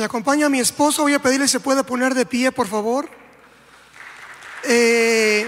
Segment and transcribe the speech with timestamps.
[0.00, 1.02] Me acompaña mi esposo.
[1.02, 3.06] Voy a pedirle si se puede poner de pie, por favor.
[4.64, 5.46] Eh,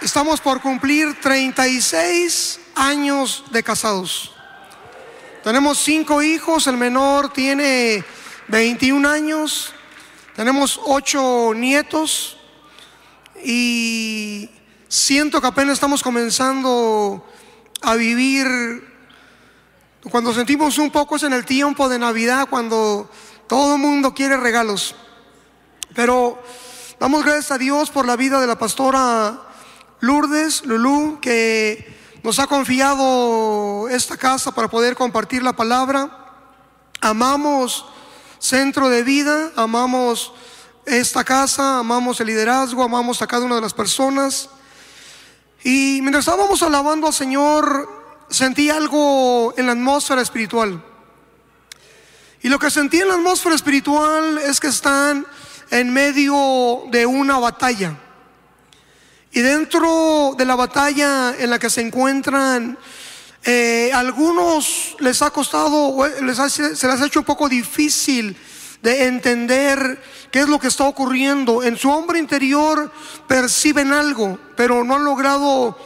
[0.00, 4.32] estamos por cumplir 36 años de casados.
[5.44, 6.66] Tenemos cinco hijos.
[6.68, 8.02] El menor tiene
[8.48, 9.74] 21 años.
[10.34, 12.38] Tenemos ocho nietos.
[13.44, 14.48] Y
[14.88, 17.28] siento que apenas estamos comenzando
[17.82, 18.95] a vivir
[20.10, 23.10] cuando sentimos un poco es en el tiempo de Navidad, cuando
[23.46, 24.94] todo el mundo quiere regalos.
[25.94, 26.40] Pero
[27.00, 29.42] damos gracias a Dios por la vida de la pastora
[30.00, 36.10] Lourdes, Lulú, que nos ha confiado esta casa para poder compartir la palabra.
[37.00, 37.86] Amamos
[38.38, 40.32] Centro de Vida, amamos
[40.84, 44.50] esta casa, amamos el liderazgo, amamos a cada una de las personas.
[45.64, 50.82] Y mientras estábamos alabando al Señor, sentí algo en la atmósfera espiritual.
[52.42, 55.26] Y lo que sentí en la atmósfera espiritual es que están
[55.70, 57.96] en medio de una batalla.
[59.32, 62.78] Y dentro de la batalla en la que se encuentran,
[63.44, 68.36] eh, algunos les ha costado, les se les ha hecho un poco difícil
[68.82, 71.62] de entender qué es lo que está ocurriendo.
[71.62, 72.90] En su hombre interior
[73.26, 75.76] perciben algo, pero no han logrado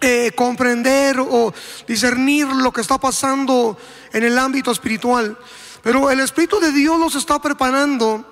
[0.00, 1.52] eh, comprender o
[1.86, 3.76] discernir lo que está pasando
[4.12, 5.36] en el ámbito espiritual.
[5.82, 8.24] Pero el Espíritu de Dios los está preparando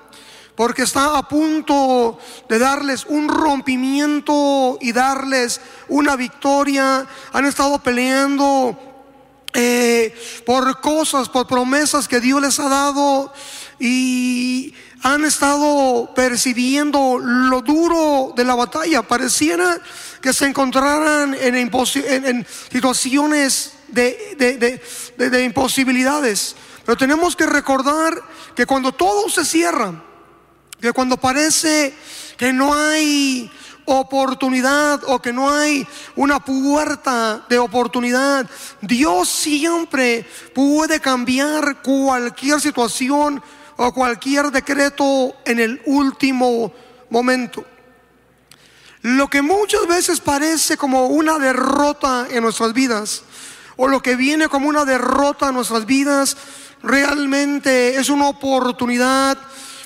[0.59, 7.07] porque está a punto de darles un rompimiento y darles una victoria.
[7.33, 8.77] Han estado peleando
[9.55, 13.33] eh, por cosas, por promesas que Dios les ha dado
[13.79, 19.03] y han estado percibiendo lo duro de la batalla.
[19.03, 19.81] Pareciera
[20.21, 24.81] que se encontraran en, situaciones de,
[25.17, 26.57] de imposibilidades.
[26.85, 28.21] Pero tenemos que recordar
[28.55, 29.93] que cuando todo se cierra,
[30.81, 31.95] que cuando parece
[32.37, 33.51] que no hay
[33.85, 38.49] oportunidad o que no hay una puerta de oportunidad,
[38.81, 43.43] Dios siempre puede cambiar cualquier situación
[43.77, 46.73] o cualquier decreto en el último
[47.11, 47.65] momento.
[49.03, 53.23] Lo que muchas veces parece como una derrota en nuestras vidas,
[53.77, 56.37] o lo que viene como una derrota en nuestras vidas,
[56.83, 59.39] realmente es una oportunidad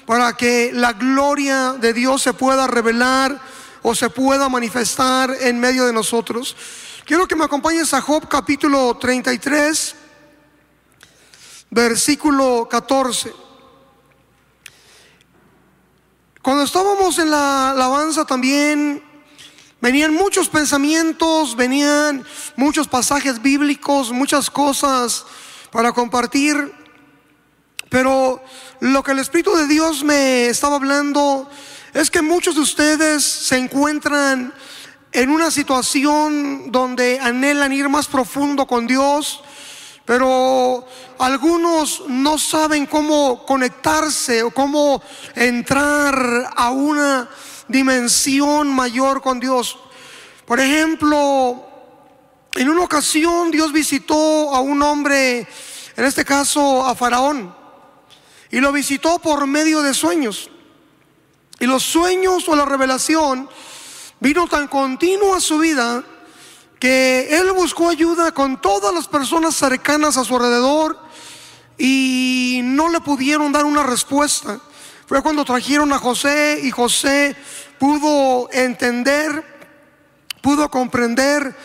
[0.07, 3.39] para que la gloria de Dios se pueda revelar
[3.83, 6.57] o se pueda manifestar en medio de nosotros.
[7.05, 9.95] Quiero que me acompañes a Job capítulo 33,
[11.71, 13.42] versículo 14.
[16.43, 19.01] Cuando estábamos en la alabanza también
[19.81, 22.25] venían muchos pensamientos, venían
[22.57, 25.25] muchos pasajes bíblicos, muchas cosas
[25.71, 26.75] para compartir,
[27.89, 28.43] pero
[28.81, 31.49] lo que el Espíritu de Dios me estaba hablando
[31.95, 34.53] es que muchos de ustedes se encuentran
[35.13, 39.45] en una situación donde anhelan ir más profundo con Dios,
[40.05, 40.85] pero
[41.19, 45.03] algunos no saben cómo conectarse o cómo
[45.35, 47.29] entrar a una
[47.69, 49.79] dimensión mayor con Dios.
[50.45, 51.65] Por ejemplo,
[52.55, 55.47] en una ocasión Dios visitó a un hombre,
[55.97, 57.55] en este caso a Faraón,
[58.51, 60.51] y lo visitó por medio de sueños.
[61.61, 63.49] Y los sueños o la revelación
[64.19, 66.05] vino tan continuo a su vida
[66.83, 70.99] que él buscó ayuda con todas las personas cercanas a su alrededor
[71.79, 74.59] y no le pudieron dar una respuesta.
[75.07, 77.37] Fue cuando trajeron a José y José
[77.79, 79.45] pudo entender,
[80.41, 81.57] pudo comprender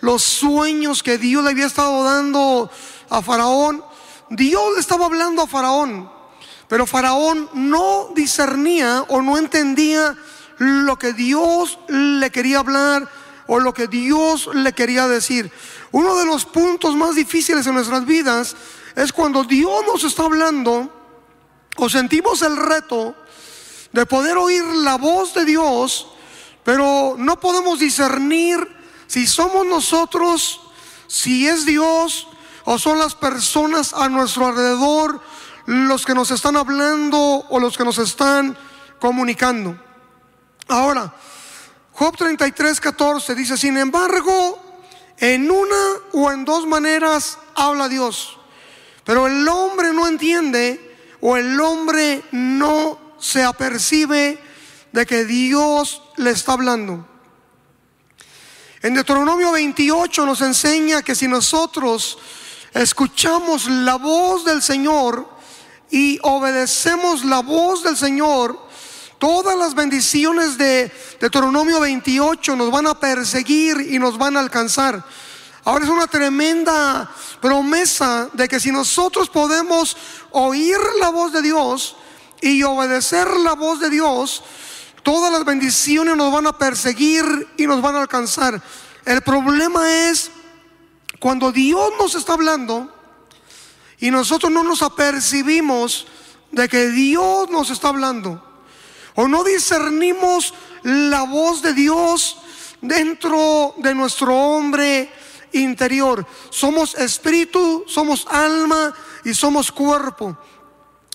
[0.00, 2.70] los sueños que Dios le había estado dando
[3.08, 3.82] a Faraón.
[4.28, 6.12] Dios le estaba hablando a Faraón,
[6.68, 10.14] pero Faraón no discernía o no entendía
[10.58, 13.08] lo que Dios le quería hablar
[13.48, 15.50] o lo que Dios le quería decir.
[15.90, 18.54] Uno de los puntos más difíciles en nuestras vidas
[18.94, 20.92] es cuando Dios nos está hablando
[21.76, 23.14] o sentimos el reto
[23.92, 26.08] de poder oír la voz de Dios,
[26.62, 30.60] pero no podemos discernir si somos nosotros,
[31.06, 32.28] si es Dios
[32.64, 35.22] o son las personas a nuestro alrededor
[35.64, 37.18] los que nos están hablando
[37.48, 38.56] o los que nos están
[39.00, 39.78] comunicando.
[40.66, 41.14] Ahora,
[41.98, 44.56] Job 33, 14 dice, sin embargo,
[45.16, 45.74] en una
[46.12, 48.38] o en dos maneras habla Dios,
[49.02, 54.38] pero el hombre no entiende o el hombre no se apercibe
[54.92, 57.04] de que Dios le está hablando.
[58.80, 62.16] En Deuteronomio 28 nos enseña que si nosotros
[62.74, 65.28] escuchamos la voz del Señor
[65.90, 68.67] y obedecemos la voz del Señor,
[69.18, 75.04] todas las bendiciones de Deuteronomio 28 nos van a perseguir y nos van a alcanzar.
[75.64, 77.10] Ahora es una tremenda
[77.40, 79.96] promesa de que si nosotros podemos
[80.30, 81.96] oír la voz de Dios
[82.40, 84.42] y obedecer la voz de Dios,
[85.02, 88.62] todas las bendiciones nos van a perseguir y nos van a alcanzar.
[89.04, 90.30] El problema es
[91.18, 92.94] cuando Dios nos está hablando
[93.98, 96.06] y nosotros no nos apercibimos
[96.52, 98.47] de que Dios nos está hablando
[99.20, 100.54] o no discernimos
[100.84, 102.36] la voz de Dios
[102.80, 105.10] dentro de nuestro hombre
[105.50, 106.24] interior.
[106.50, 108.94] Somos espíritu, somos alma
[109.24, 110.38] y somos cuerpo.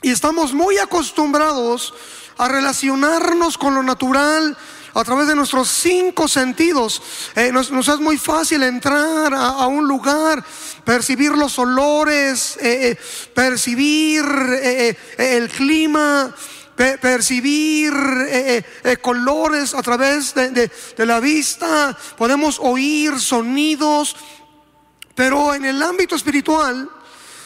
[0.02, 1.94] Y estamos muy acostumbrados
[2.38, 4.58] a relacionarnos con lo natural
[4.96, 7.02] a través de nuestros cinco sentidos.
[7.38, 10.44] Eh, nos, es muy fácil entrar a, un lugar,
[10.84, 12.98] percibir los olores, eh, eh,
[13.34, 14.26] percibir
[15.18, 16.36] el clima,
[16.76, 17.94] percibir
[19.02, 24.16] colores a través de, la vista, podemos oír sonidos,
[25.16, 26.90] pero en el ámbito espiritual,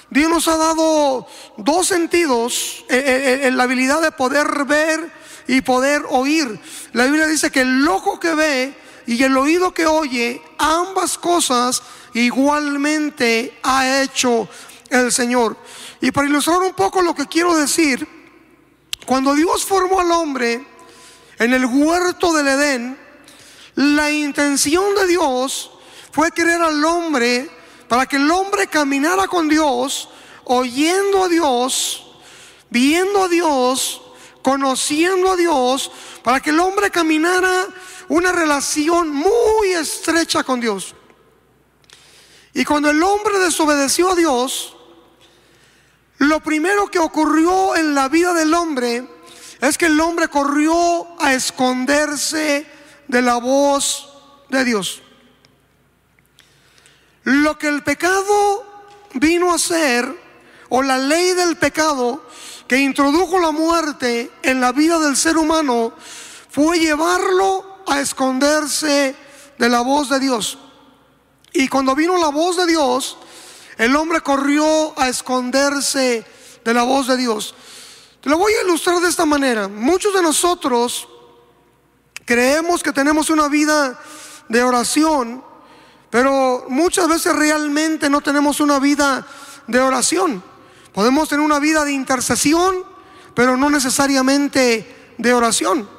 [0.09, 1.27] Dios nos ha dado
[1.57, 5.11] dos sentidos, en la habilidad de poder ver
[5.47, 6.59] y poder oír.
[6.93, 8.75] La Biblia dice que el ojo que ve
[9.05, 11.81] y el oído que oye, ambas cosas
[12.13, 14.47] igualmente ha hecho
[14.89, 15.57] el Señor.
[16.01, 18.07] Y para ilustrar un poco lo que quiero decir,
[19.07, 20.67] cuando Dios formó al hombre
[21.39, 22.99] en el huerto del Edén,
[23.75, 25.71] la intención de Dios
[26.11, 27.49] fue crear al hombre
[27.87, 30.09] para que el hombre caminara con Dios,
[30.43, 32.05] oyendo a Dios,
[32.69, 34.01] viendo a Dios,
[34.41, 35.89] conociendo a Dios,
[36.21, 37.65] para que el hombre caminara
[38.09, 40.95] una relación muy estrecha con Dios.
[42.53, 44.76] Y cuando el hombre desobedeció a Dios,
[46.19, 49.07] lo primero que ocurrió en la vida del hombre
[49.61, 52.65] es que el hombre corrió a esconderse
[53.07, 54.09] de la voz
[54.49, 55.01] de Dios.
[57.23, 58.65] Lo que el pecado
[59.13, 60.27] vino a hacer,
[60.69, 62.25] o la ley del pecado
[62.67, 65.93] que introdujo la muerte en la vida del ser humano,
[66.49, 69.15] fue llevarlo a esconderse
[69.57, 70.57] de la voz de Dios.
[71.53, 73.17] Y cuando vino la voz de Dios,
[73.77, 76.25] el hombre corrió a esconderse
[76.63, 77.53] de la voz de Dios.
[78.21, 79.67] Te lo voy a ilustrar de esta manera.
[79.67, 81.07] Muchos de nosotros
[82.25, 83.99] creemos que tenemos una vida
[84.49, 85.43] de oración,
[86.09, 89.25] pero muchas veces realmente no tenemos una vida
[89.67, 90.43] de oración.
[90.93, 92.75] Podemos tener una vida de intercesión,
[93.35, 95.96] pero no necesariamente de oración.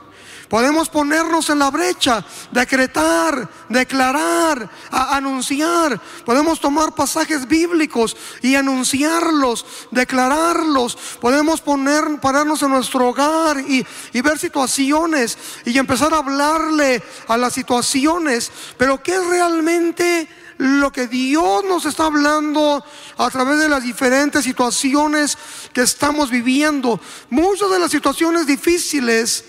[0.49, 6.01] Podemos ponernos en la brecha, decretar, declarar, anunciar.
[6.25, 10.97] Podemos tomar pasajes bíblicos y anunciarlos, declararlos.
[11.21, 15.37] Podemos poner, pararnos en nuestro hogar y, y ver situaciones
[15.67, 18.51] y empezar a hablarle a las situaciones.
[18.79, 22.83] Pero ¿qué es realmente lo que Dios nos está hablando
[23.19, 25.37] a través de las diferentes situaciones
[25.75, 26.99] que estamos viviendo?
[27.29, 29.45] Muchas de las situaciones difíciles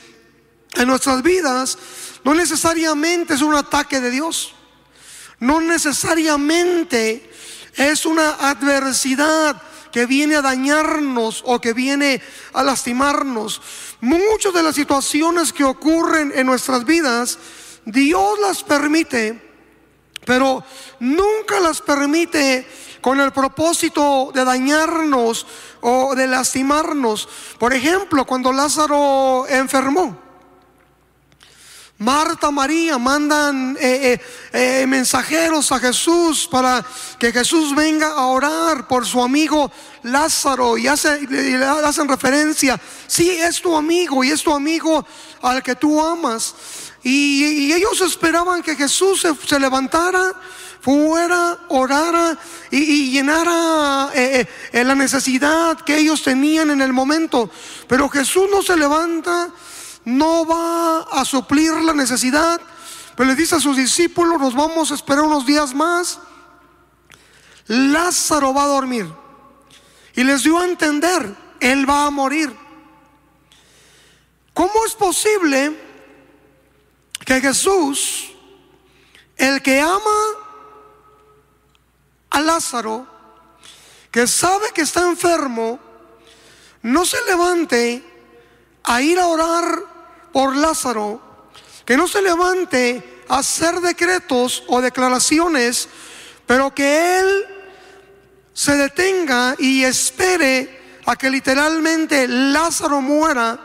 [0.76, 1.78] en nuestras vidas
[2.24, 4.54] no necesariamente es un ataque de Dios.
[5.40, 7.30] No necesariamente
[7.76, 9.62] es una adversidad
[9.92, 12.22] que viene a dañarnos o que viene
[12.54, 13.62] a lastimarnos.
[14.02, 17.40] Muchas de las situaciones que ocurren en nuestras vidas,
[17.86, 19.42] Dios las permite,
[20.26, 20.64] pero
[21.00, 22.68] nunca las permite
[23.02, 25.48] con el propósito de dañarnos
[25.82, 27.28] o de lastimarnos.
[27.58, 30.29] Por ejemplo, cuando Lázaro enfermó.
[32.00, 34.22] Marta, María mandan eh, eh,
[34.54, 36.86] eh, mensajeros a Jesús para
[37.20, 39.70] que Jesús venga a orar por su amigo
[40.04, 45.06] Lázaro y le hacen referencia, sí, es tu amigo y es tu amigo
[45.42, 46.56] al que tú amas.
[47.04, 50.34] Y, ellos esperaban que Jesús se, levantara,
[50.80, 52.38] fuera, orara
[52.72, 54.10] y, y llenara
[54.72, 57.50] la necesidad que ellos tenían en el momento.
[57.90, 59.50] Pero Jesús no se levanta
[60.10, 62.60] no va a suplir la necesidad,
[63.16, 66.20] pero le dice a sus discípulos, nos vamos a esperar unos días más.
[67.68, 69.08] Lázaro va a dormir.
[70.16, 72.56] Y les dio a entender, él va a morir.
[74.54, 75.80] ¿Cómo es posible
[77.26, 78.32] que Jesús,
[79.38, 80.20] el que ama
[82.32, 83.08] a Lázaro,
[84.12, 85.80] que sabe que está enfermo,
[86.82, 88.04] no se levante
[88.84, 89.99] a ir a orar
[90.32, 91.22] por Lázaro,
[91.86, 95.88] que no se levante a hacer decretos o declaraciones,
[96.46, 97.46] pero que él
[98.54, 103.60] se detenga y espere a que literalmente Lázaro muera.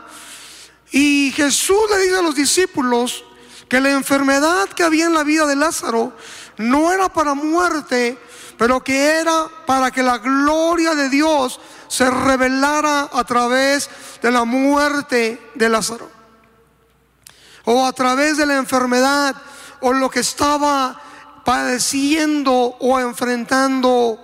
[0.91, 3.23] Y Jesús le dice a los discípulos
[3.67, 6.13] que la enfermedad que había en la vida de Lázaro
[6.57, 8.17] no era para muerte,
[8.57, 13.89] pero que era para que la gloria de Dios se revelara a través
[14.21, 16.14] de la muerte de Lázaro.
[17.65, 19.35] O a través de la enfermedad
[19.81, 21.01] o lo que estaba
[21.43, 24.19] padeciendo o enfrentando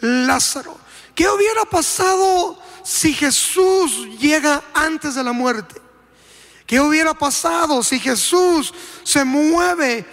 [0.00, 0.76] Lázaro.
[1.14, 5.80] ¿Qué hubiera pasado si Jesús llega antes de la muerte?
[6.64, 8.72] ¿Qué hubiera pasado si Jesús
[9.02, 10.06] se mueve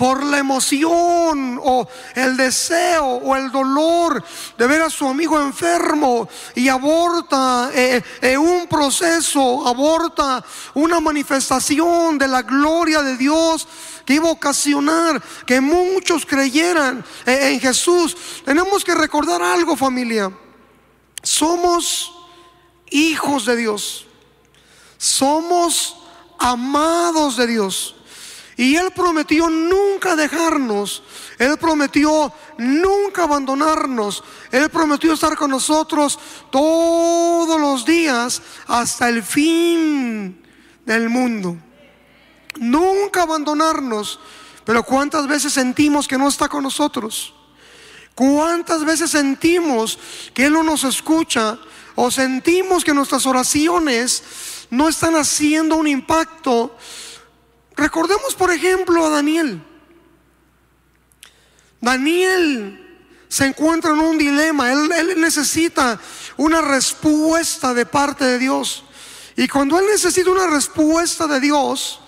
[0.00, 4.24] por la emoción o el deseo o el dolor
[4.56, 10.42] de ver a su amigo enfermo y aborta eh, eh, un proceso, aborta
[10.72, 13.68] una manifestación de la gloria de Dios
[14.06, 18.16] que iba a ocasionar que muchos creyeran eh, en Jesús.
[18.42, 20.32] Tenemos que recordar algo familia.
[21.22, 22.10] Somos
[22.88, 24.06] hijos de Dios.
[24.96, 25.94] Somos
[26.38, 27.96] amados de Dios.
[28.60, 31.02] Y Él prometió nunca dejarnos.
[31.38, 34.22] Él prometió nunca abandonarnos.
[34.52, 36.18] Él prometió estar con nosotros
[36.50, 40.44] todos los días hasta el fin
[40.84, 41.56] del mundo.
[42.58, 44.20] Nunca abandonarnos.
[44.66, 47.32] Pero ¿cuántas veces sentimos que no está con nosotros?
[48.14, 49.98] ¿Cuántas veces sentimos
[50.34, 51.58] que Él no nos escucha?
[51.94, 54.22] O sentimos que nuestras oraciones
[54.68, 56.76] no están haciendo un impacto
[57.76, 59.62] Recordemos, por ejemplo, a Daniel.
[61.80, 62.86] Daniel
[63.28, 65.98] se encuentra en un dilema, él, él, necesita
[66.36, 68.84] una respuesta de parte de Dios.
[69.36, 72.00] Y cuando él necesita una respuesta de Dios,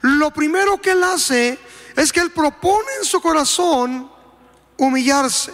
[0.00, 1.58] lo primero que él hace
[1.96, 4.10] es que él propone en su corazón
[4.78, 5.52] humillarse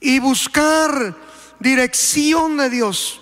[0.00, 1.16] y buscar
[1.58, 3.20] dirección de Dios.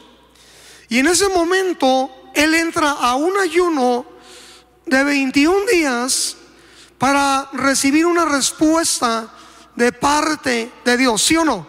[0.88, 4.06] Y en ese momento él entra a un ayuno
[4.88, 6.36] de 21 días
[6.98, 9.32] para recibir una respuesta
[9.74, 11.66] de parte de Dios, ¿sí o no?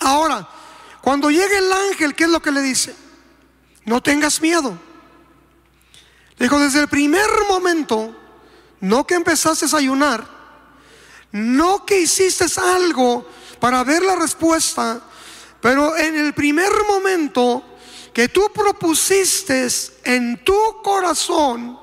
[0.00, 0.48] Ahora,
[1.02, 2.94] cuando llegue el ángel, ¿qué es lo que le dice?
[3.84, 4.78] No tengas miedo.
[6.38, 8.14] dijo, desde el primer momento,
[8.80, 10.26] no que empezaste a ayunar,
[11.32, 13.28] no que hiciste algo
[13.60, 15.00] para ver la respuesta,
[15.60, 17.75] pero en el primer momento
[18.16, 19.68] que tú propusiste
[20.02, 21.78] en tu corazón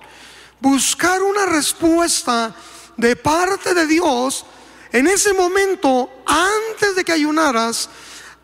[0.59, 2.55] buscar una respuesta
[2.97, 4.43] de parte de Dios,
[4.91, 7.87] en ese momento, antes de que ayunaras,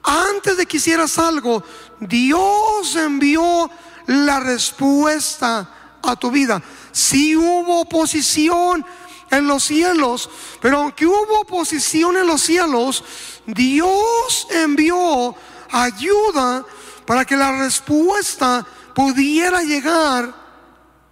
[0.03, 1.63] antes de que hicieras algo,
[2.00, 3.72] Dios envió
[4.05, 6.62] la respuesta a tu vida.
[6.91, 8.86] Si hubo oposición
[9.31, 10.29] en los cielos,
[10.62, 13.03] pero aunque hubo oposición en los cielos,
[13.48, 15.36] Dios envió
[15.72, 16.63] ayuda
[17.10, 18.63] para que la respuesta
[18.94, 20.32] pudiera llegar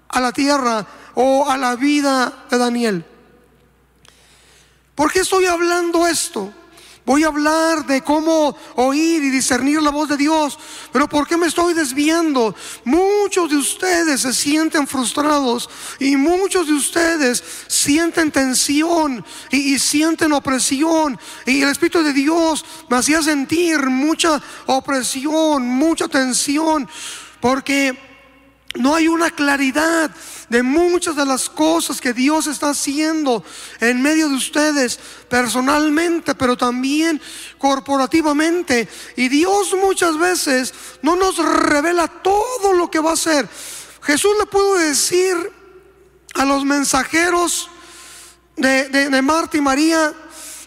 [0.07, 0.85] a la tierra
[1.15, 3.03] o a la vida de Daniel.
[4.93, 6.53] ¿Por qué estoy hablando esto?
[7.07, 10.59] Voy a hablar de cómo oír y discernir la voz de Dios.
[10.91, 12.53] Pero ¿por qué me estoy desviando?
[12.83, 20.33] Muchos de ustedes se sienten frustrados y muchos de ustedes sienten tensión y, y sienten
[20.33, 21.17] opresión.
[21.45, 26.89] Y el Espíritu de Dios me hacía sentir mucha opresión, mucha tensión.
[27.39, 27.97] Porque
[28.75, 30.11] no hay una claridad
[30.49, 33.43] de muchas de las cosas que Dios está haciendo
[33.79, 34.99] en medio de ustedes
[35.29, 37.21] personalmente, pero también
[37.57, 38.87] corporativamente.
[39.15, 43.47] Y Dios muchas veces no nos revela todo lo que va a hacer.
[44.01, 45.35] Jesús le pudo decir
[46.35, 47.69] a los mensajeros
[48.55, 50.13] de, de Marta y María,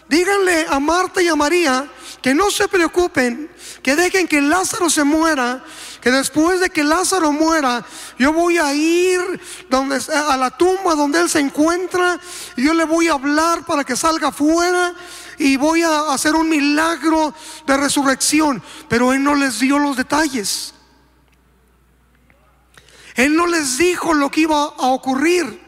[0.07, 1.89] díganle a Marta y a María
[2.21, 3.49] que no se preocupen,
[3.81, 5.63] que dejen que Lázaro se muera
[6.01, 7.85] que después de que Lázaro muera,
[8.17, 9.19] yo voy a ir
[9.71, 12.19] a la tumba donde él se encuentra
[12.57, 14.93] y yo le voy a hablar para que salga fuera
[15.37, 17.33] y voy a hacer un milagro
[17.65, 18.61] de resurrección.
[18.89, 20.73] Pero él no les dio los detalles.
[23.15, 25.61] Él no les dijo lo que iba a ocurrir.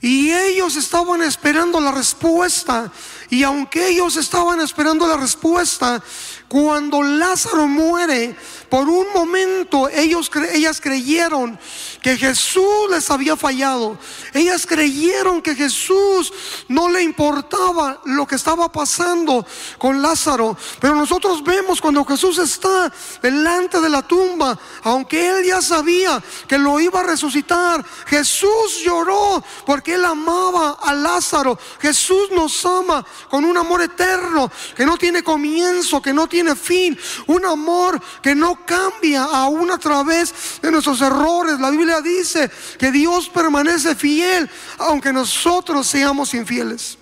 [0.00, 2.90] Y ellos estaban esperando la respuesta.
[3.28, 6.02] Y aunque ellos estaban esperando la respuesta,
[6.50, 8.34] cuando Lázaro muere,
[8.68, 11.56] por un momento ellos, ellas creyeron
[12.02, 13.96] que Jesús les había fallado.
[14.34, 16.32] Ellas creyeron que Jesús
[16.66, 19.46] no le importaba lo que estaba pasando
[19.78, 20.56] con Lázaro.
[20.80, 22.92] Pero nosotros vemos cuando Jesús está
[23.22, 29.40] delante de la tumba, aunque él ya sabía que lo iba a resucitar, Jesús lloró
[29.64, 31.56] porque él amaba a Lázaro.
[31.80, 36.98] Jesús nos ama con un amor eterno, que no tiene comienzo, que no tiene fin,
[37.26, 40.32] un amor que no cambia aún a través
[40.62, 41.60] de nuestros errores.
[41.60, 46.96] La Biblia dice que Dios permanece fiel, aunque nosotros seamos infieles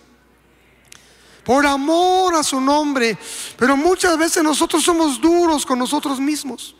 [1.44, 3.16] por amor a su nombre.
[3.56, 6.74] Pero muchas veces nosotros somos duros con nosotros mismos.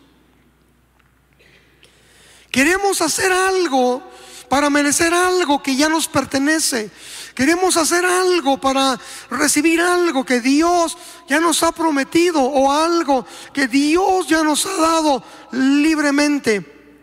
[2.51, 4.03] Queremos hacer algo
[4.49, 6.91] para merecer algo que ya nos pertenece.
[7.39, 13.65] Queremos hacer algo para recibir algo que Dios ya nos ha prometido o algo que
[13.65, 16.99] Dios ya nos ha dado libremente.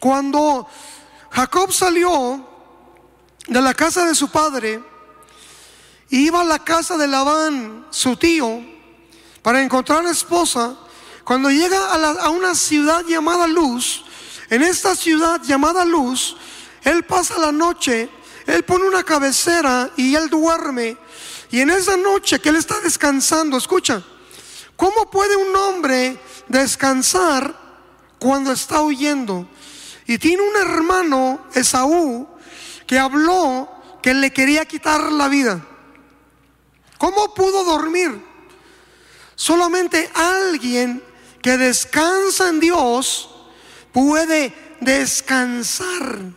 [0.00, 0.66] Cuando
[1.30, 2.44] Jacob salió
[3.46, 4.82] de la casa de su padre,
[6.10, 8.60] iba a la casa de Labán, su tío,
[9.40, 10.76] para encontrar esposa.
[11.22, 11.92] Cuando llega
[12.24, 14.04] a, una ciudad llamada Luz,
[14.50, 16.36] en esta ciudad llamada Luz,
[16.82, 18.10] él pasa la noche,
[18.46, 20.96] él pone una cabecera y él duerme.
[21.50, 24.02] Y en esa noche que él está descansando, escucha,
[24.76, 27.54] ¿cómo puede un hombre descansar
[28.18, 29.48] cuando está huyendo?
[30.06, 32.28] Y tiene un hermano, Esaú,
[32.86, 33.68] que habló
[34.02, 35.66] que le quería quitar la vida.
[36.98, 38.22] ¿Cómo pudo dormir?
[39.34, 41.02] Solamente alguien
[41.42, 43.28] que descansa en Dios
[43.92, 46.35] puede descansar.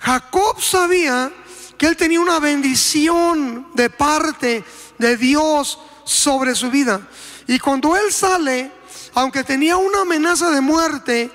[0.00, 1.30] Jacob sabía
[1.76, 4.64] que él tenía una bendición de parte
[4.98, 7.06] de Dios sobre su vida.
[7.46, 8.72] Y cuando él sale,
[9.14, 11.30] aunque tenía una amenaza de muerte,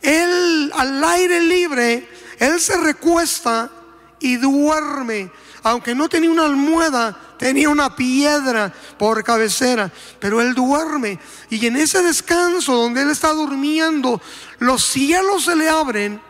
[0.00, 3.70] él al aire libre, él se recuesta
[4.18, 5.30] y duerme.
[5.62, 11.18] Aunque no tenía una almohada, tenía una piedra por cabecera, pero él duerme.
[11.50, 14.22] Y en ese descanso donde él está durmiendo,
[14.58, 16.29] los cielos se le abren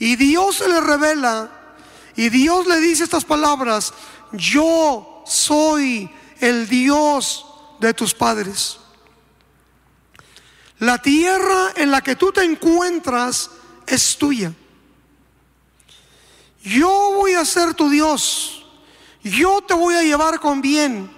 [0.00, 1.48] y Dios se le revela
[2.16, 3.94] y Dios le dice estas palabras,
[4.32, 7.46] yo soy el Dios
[7.78, 8.78] de tus padres.
[10.80, 13.50] La tierra en la que tú te encuentras
[13.86, 14.52] es tuya.
[16.64, 18.60] Yo voy a ser tu Dios.
[19.22, 21.10] Yo te voy a llevar con bien,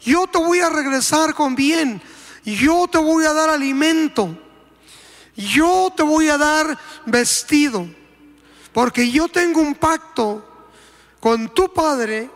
[0.00, 2.00] yo te voy a regresar con bien,
[2.44, 4.38] yo te voy a dar alimento,
[5.36, 7.88] yo te voy a dar vestido,
[8.78, 10.40] porque yo tengo un pacto
[11.18, 12.30] con tu padre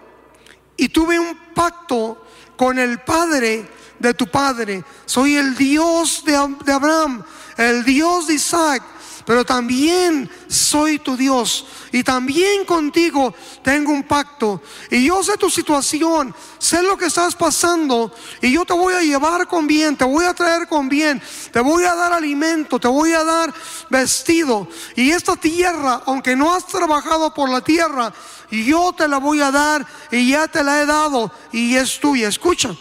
[0.77, 2.27] y tuve un pacto
[2.57, 3.65] con el padre
[3.97, 4.83] de tu padre.
[5.07, 7.23] Soy el Dios de, Abraham,
[7.57, 8.83] el Dios de Isaac
[9.25, 14.63] pero también soy tu Dios y también contigo tengo un pacto.
[14.91, 19.03] Y yo sé tu situación, sé lo que estás pasando y yo te voy a
[19.03, 22.89] llevar con bien, te voy a traer con bien, te voy a dar alimento, te
[22.89, 23.53] voy a dar
[23.91, 24.69] vestido.
[24.97, 28.13] Y esta tierra, aunque no has trabajado por la tierra,
[28.51, 32.29] yo te la voy a dar y ya te la he dado y es tuya.
[32.29, 32.77] Escucha.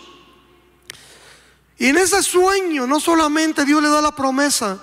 [1.77, 4.77] Y en ese sueño no solamente Dios le da la promesa,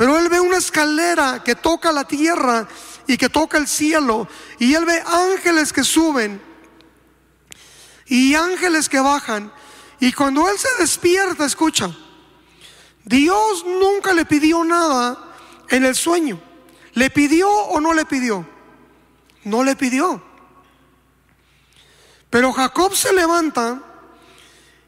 [0.00, 2.66] pero él ve una escalera que toca la tierra
[3.06, 4.26] y que toca el cielo.
[4.58, 6.40] Y él ve ángeles que suben
[8.06, 9.52] y ángeles que bajan.
[9.98, 11.94] Y cuando él se despierta, escucha,
[13.04, 15.18] Dios nunca le pidió nada
[15.68, 16.40] en el sueño.
[16.94, 18.48] ¿Le pidió o no le pidió?
[19.44, 20.22] No le pidió.
[22.30, 23.82] Pero Jacob se levanta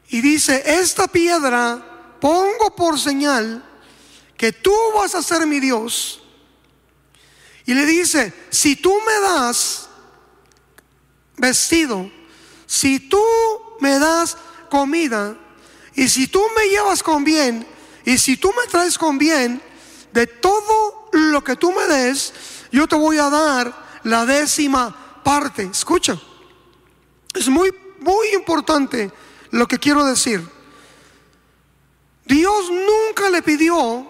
[0.07, 3.69] y dice, esta piedra pongo por señal
[4.37, 6.21] que tú vas a ser mi Dios.
[7.65, 9.87] Y le dice, si tú me das
[11.37, 12.11] vestido,
[12.65, 13.23] si tú
[13.79, 14.37] me das
[14.69, 15.37] comida,
[15.95, 17.65] y si tú me llevas con bien,
[18.05, 19.61] y si tú me traes con bien,
[20.11, 22.33] de todo lo que tú me des,
[22.71, 25.63] yo te voy a dar la décima parte.
[25.63, 26.19] Escucha,
[27.33, 29.11] es muy, muy importante
[29.51, 30.47] lo que quiero decir.
[32.25, 34.07] Dios nunca le pidió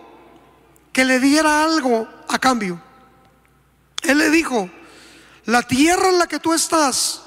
[0.93, 2.81] que le diera algo a cambio.
[4.03, 4.69] Él le dijo,
[5.45, 7.23] la tierra en la que tú estás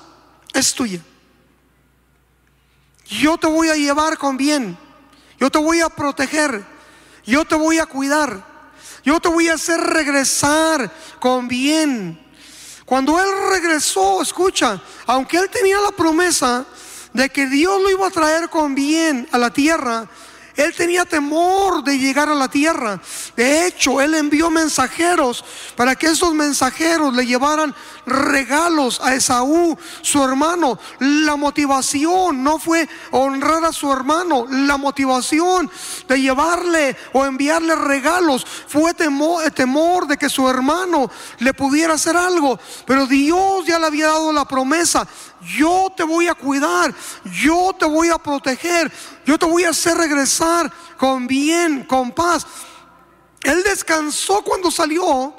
[0.55, 1.01] es tuya.
[3.07, 4.79] Yo te voy a llevar con bien.
[5.39, 6.65] Yo te voy a proteger.
[7.25, 8.45] Yo te voy a cuidar.
[9.05, 12.21] Yo te voy a hacer regresar con bien.
[12.85, 16.65] Cuando él regresó, escucha, aunque él tenía la promesa
[17.13, 20.09] de que Dios lo iba a traer con bien a la tierra,
[20.57, 23.01] él tenía temor de llegar a la tierra.
[23.37, 25.45] De hecho, él envió mensajeros
[25.77, 27.75] para que esos mensajeros le llevaran
[28.07, 30.79] regalos a Esaú, su hermano.
[31.01, 34.47] La motivación no fue honrar a su hermano.
[34.49, 35.71] La motivación
[36.09, 42.17] de llevarle o enviarle regalos fue temor, temor de que su hermano le pudiera hacer
[42.17, 42.59] algo.
[42.87, 45.07] Pero Dios ya le había dado la promesa.
[45.41, 46.95] Yo te voy a cuidar,
[47.43, 48.91] yo te voy a proteger,
[49.25, 52.47] yo te voy a hacer regresar con bien, con paz.
[53.43, 55.35] Él descansó cuando salió,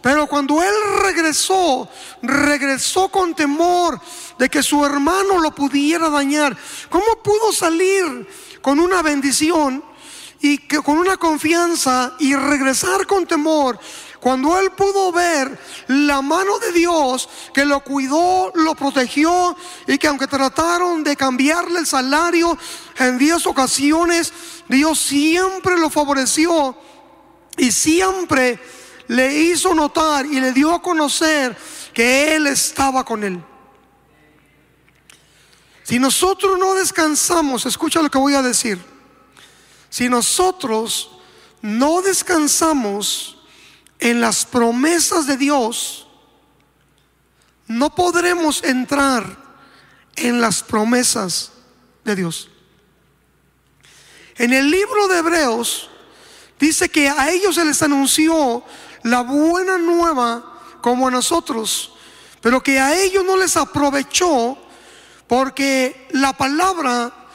[0.00, 1.88] pero cuando él regresó,
[2.22, 4.00] regresó con temor
[4.38, 6.56] de que su hermano lo pudiera dañar.
[6.88, 8.28] ¿Cómo pudo salir
[8.60, 9.84] con una bendición
[10.40, 13.78] y que con una confianza y regresar con temor
[14.22, 15.58] cuando él pudo ver
[15.88, 19.56] la mano de Dios que lo cuidó, lo protegió
[19.88, 22.56] y que aunque trataron de cambiarle el salario
[22.98, 24.32] en 10 ocasiones,
[24.68, 26.78] Dios siempre lo favoreció
[27.56, 28.60] y siempre
[29.08, 31.58] le hizo notar y le dio a conocer
[31.92, 33.44] que Él estaba con él.
[35.82, 38.80] Si nosotros no descansamos, escucha lo que voy a decir,
[39.90, 41.10] si nosotros
[41.60, 43.41] no descansamos
[44.02, 46.08] en las promesas de Dios,
[47.68, 49.38] no podremos entrar
[50.16, 51.52] en las promesas
[52.04, 52.50] de Dios.
[54.34, 55.88] En el libro de Hebreos
[56.58, 58.64] dice que a ellos se les anunció
[59.04, 61.92] la buena nueva como a nosotros,
[62.40, 64.58] pero que a ellos no les aprovechó
[65.28, 67.28] porque la palabra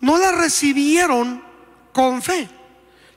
[0.00, 1.44] no la recibieron
[1.92, 2.48] con fe,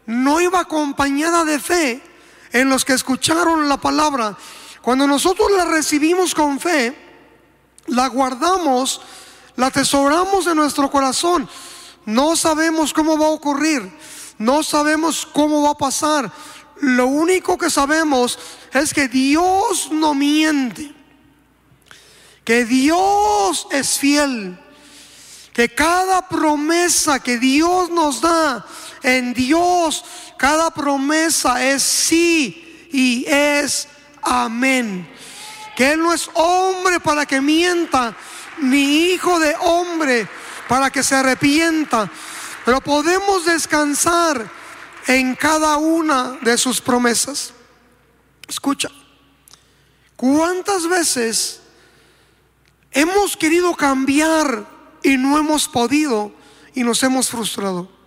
[0.06, 2.13] no iba acompañada de fe
[2.54, 4.38] en los que escucharon la palabra.
[4.82, 6.96] Cuando nosotros la recibimos con fe,
[7.88, 9.02] la guardamos,
[9.56, 11.50] la atesoramos en nuestro corazón.
[12.06, 13.92] No sabemos cómo va a ocurrir,
[14.38, 16.32] no sabemos cómo va a pasar.
[16.80, 18.38] Lo único que sabemos
[18.72, 20.94] es que Dios no miente,
[22.44, 24.60] que Dios es fiel,
[25.54, 28.66] que cada promesa que Dios nos da
[29.02, 30.04] en Dios
[30.44, 33.88] cada promesa es sí y es
[34.22, 35.10] amén.
[35.74, 38.14] Que Él no es hombre para que mienta,
[38.58, 40.28] ni hijo de hombre
[40.68, 42.12] para que se arrepienta.
[42.66, 44.52] Pero podemos descansar
[45.08, 47.54] en cada una de sus promesas.
[48.46, 48.90] Escucha,
[50.18, 51.62] ¿cuántas veces
[52.92, 54.68] hemos querido cambiar
[55.04, 56.34] y no hemos podido
[56.76, 58.03] y nos hemos frustrado?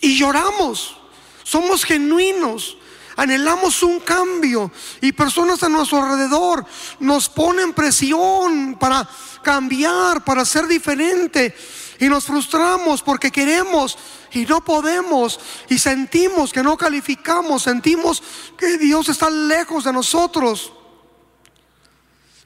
[0.00, 0.96] Y lloramos,
[1.42, 2.76] somos genuinos,
[3.16, 4.70] anhelamos un cambio.
[5.00, 6.64] Y personas a nuestro alrededor
[7.00, 9.08] nos ponen presión para
[9.42, 11.54] cambiar, para ser diferente.
[11.98, 13.98] Y nos frustramos porque queremos
[14.32, 15.40] y no podemos.
[15.68, 18.22] Y sentimos que no calificamos, sentimos
[18.56, 20.72] que Dios está lejos de nosotros,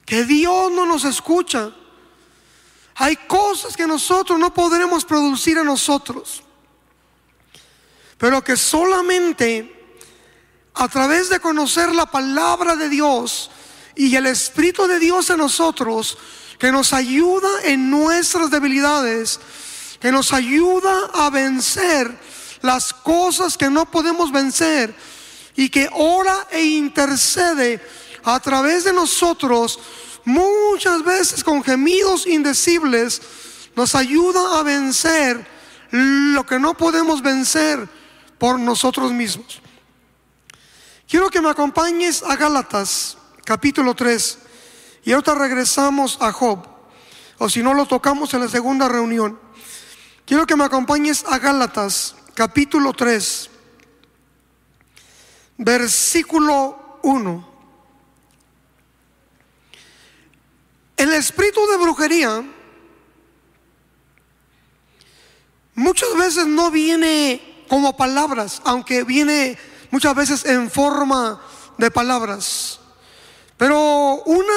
[0.05, 1.71] que Dios no nos escucha.
[2.95, 6.42] Hay cosas que nosotros no podremos producir en nosotros
[8.23, 9.99] pero que solamente
[10.75, 13.51] a través de conocer la palabra de Dios
[13.95, 16.17] y el Espíritu de Dios en nosotros,
[16.57, 19.41] que nos ayuda en nuestras debilidades,
[19.99, 22.17] que nos ayuda a vencer
[22.61, 24.95] las cosas que no podemos vencer
[25.57, 27.85] y que ora e intercede
[28.23, 29.77] a través de nosotros,
[30.23, 33.21] muchas veces con gemidos indecibles,
[33.75, 35.45] nos ayuda a vencer
[35.91, 38.01] lo que no podemos vencer
[38.37, 39.61] por nosotros mismos.
[41.07, 44.39] Quiero que me acompañes a Gálatas, capítulo 3,
[45.03, 46.65] y ahorita regresamos a Job,
[47.37, 49.39] o si no lo tocamos en la segunda reunión.
[50.25, 53.49] Quiero que me acompañes a Gálatas, capítulo 3,
[55.57, 57.53] versículo 1.
[60.97, 62.43] El espíritu de brujería
[65.75, 69.57] muchas veces no viene como palabras, aunque viene
[69.89, 71.41] muchas veces en forma
[71.79, 72.79] de palabras.
[73.57, 74.53] Pero una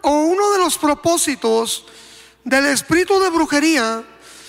[0.00, 1.84] o uno de los propósitos
[2.42, 4.02] del espíritu de brujería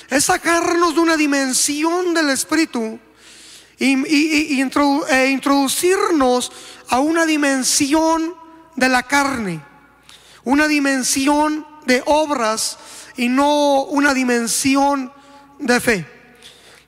[0.10, 3.02] es sacarnos de una dimensión del espíritu
[3.78, 6.54] y, e introducirnos
[6.88, 8.34] a una dimensión
[8.78, 9.62] de la carne,
[10.46, 12.78] una dimensión de obras
[13.18, 15.12] y no una dimensión
[15.60, 16.13] de fe.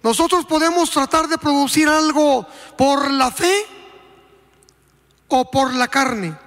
[0.06, 3.66] Nosotros podemos tratar de producir algo por la fe
[5.30, 6.38] o por la carne.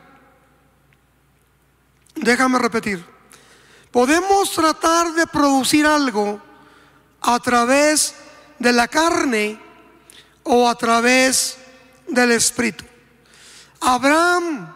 [2.15, 3.05] Déjame repetir.
[3.91, 6.41] Podemos tratar de producir algo
[7.21, 8.15] a través
[8.61, 9.61] de la carne
[10.45, 11.59] o a través
[12.07, 12.85] del espíritu.
[13.81, 14.73] Abraham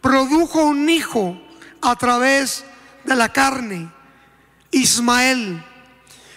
[0.00, 1.36] produjo un hijo
[1.82, 2.64] a través
[3.02, 3.92] de la carne,
[4.70, 5.73] Ismael.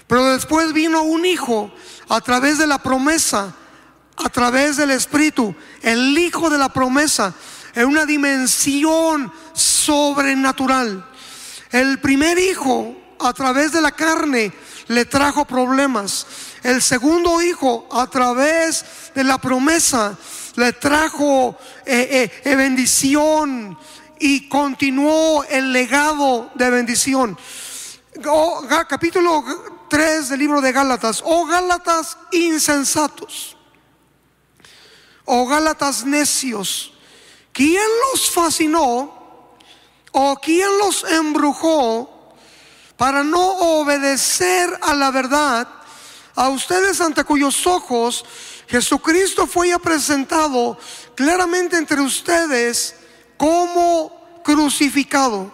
[0.07, 1.71] Pero después vino un hijo
[2.09, 3.53] a través de la promesa,
[4.15, 7.33] a través del Espíritu, el hijo de la promesa.
[7.75, 11.07] en una dimensión sobrenatural.
[11.69, 14.51] El primer hijo, a través de la carne,
[14.87, 16.25] le trajo problemas.
[16.63, 20.17] El segundo hijo, a través de la promesa,
[20.55, 23.77] le trajo eh, eh, bendición
[24.19, 27.37] y continuó el legado de bendición.
[28.25, 29.43] Oh, capítulo
[29.89, 31.21] 3 del libro de Gálatas.
[31.25, 33.57] Oh Gálatas insensatos.
[35.25, 36.93] Oh Gálatas necios.
[37.51, 39.55] ¿Quién los fascinó
[40.11, 42.35] o quién los embrujó
[42.97, 43.41] para no
[43.79, 45.67] obedecer a la verdad?
[46.35, 48.23] A ustedes ante cuyos ojos
[48.67, 50.77] Jesucristo fue ya presentado
[51.15, 52.95] claramente entre ustedes
[53.37, 55.51] como crucificado.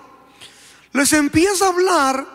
[0.91, 2.33] Les empieza a hablar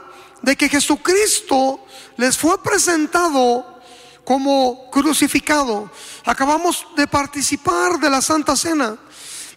[0.48, 1.84] de que Jesucristo
[2.16, 3.82] les fue presentado
[4.24, 5.90] como crucificado.
[6.24, 8.96] Acabamos de participar de la Santa Cena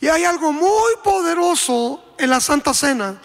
[0.02, 3.22] y hay algo muy poderoso en la Santa Cena.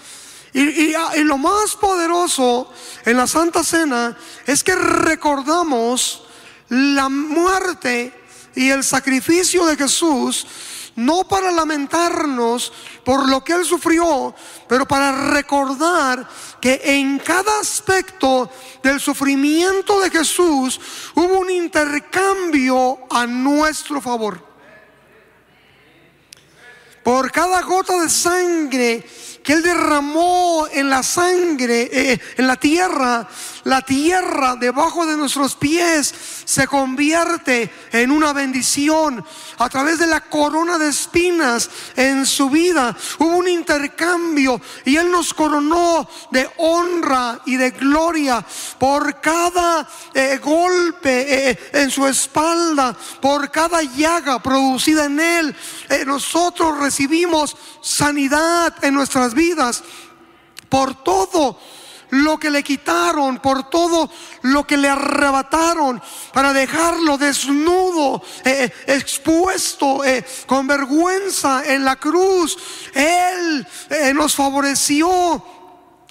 [0.52, 2.70] Y, lo más poderoso
[3.04, 6.22] en la Santa Cena es que recordamos
[6.68, 8.14] la muerte
[8.54, 10.46] y el sacrificio de Jesús
[10.96, 12.72] no para lamentarnos
[13.04, 14.34] por lo que Él sufrió,
[14.68, 16.26] pero para recordar
[16.60, 18.50] que en cada aspecto
[18.82, 20.80] del sufrimiento de Jesús
[21.14, 24.44] hubo un intercambio a nuestro favor.
[27.04, 29.06] Por cada gota de sangre
[29.46, 33.28] que Él derramó en la sangre, eh, en la tierra,
[33.62, 36.12] la tierra debajo de nuestros pies
[36.44, 39.24] se convierte en una bendición.
[39.58, 45.10] A través de la corona de espinas en su vida hubo un intercambio y Él
[45.10, 48.44] nos coronó de honra y de gloria
[48.78, 55.56] por cada eh, golpe eh, en su espalda, por cada llaga producida en Él.
[56.06, 59.82] nosotros recibimos sanidad en nuestras vidas,
[60.68, 61.58] por todo
[62.22, 64.10] lo que le quitaron, por todo
[64.42, 66.02] lo que le arrebataron,
[66.32, 72.56] para dejarlo desnudo, eh, expuesto, eh, con vergüenza en la cruz.
[72.94, 75.42] Él eh, nos favoreció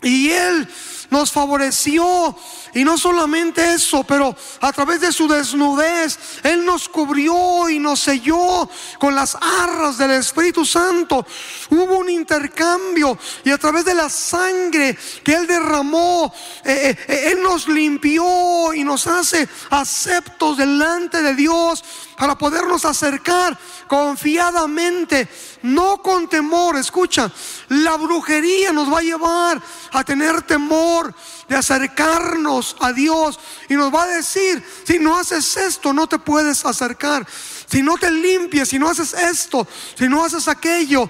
[0.01, 0.67] y Él
[1.09, 2.35] nos favoreció.
[2.75, 8.01] Y no solamente eso, pero a través de su desnudez, Él nos cubrió y nos
[8.01, 11.25] selló con las arras del Espíritu Santo.
[11.69, 16.33] Hubo un intercambio y a través de la sangre que Él derramó,
[16.65, 21.81] eh, eh, Él nos limpió y nos hace aceptos delante de Dios
[22.17, 25.27] para podernos acercar confiadamente,
[25.63, 26.77] no con temor.
[26.77, 27.31] Escucha,
[27.69, 31.13] la brujería nos va a llevar a tener temor
[31.47, 36.19] de acercarnos a Dios y nos va a decir, si no haces esto, no te
[36.19, 37.25] puedes acercar.
[37.67, 41.09] Si no te limpias, si no haces esto, si no haces aquello.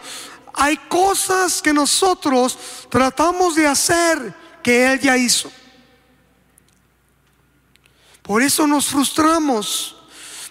[0.53, 2.57] Hay cosas que nosotros
[2.89, 5.51] tratamos de hacer que Él ya hizo.
[8.21, 9.94] Por eso nos frustramos.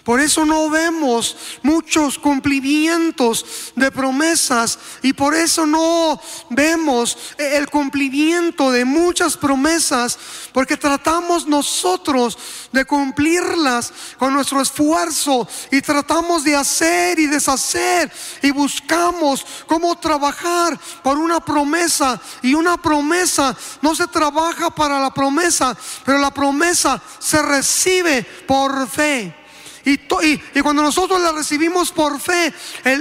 [0.05, 8.69] Por eso no vemos muchos cumplimientos de promesas y por eso no vemos el cumplimiento
[8.69, 10.19] de muchas promesas,
[10.53, 12.37] porque tratamos nosotros
[12.71, 18.11] de cumplirlas con nuestro esfuerzo y tratamos de hacer y deshacer
[18.43, 25.11] y buscamos cómo trabajar por una promesa y una promesa no se trabaja para la
[25.11, 29.44] promesa, pero la promesa se recibe por fe.
[29.85, 32.51] Y, cuando nosotros la recibimos por fe,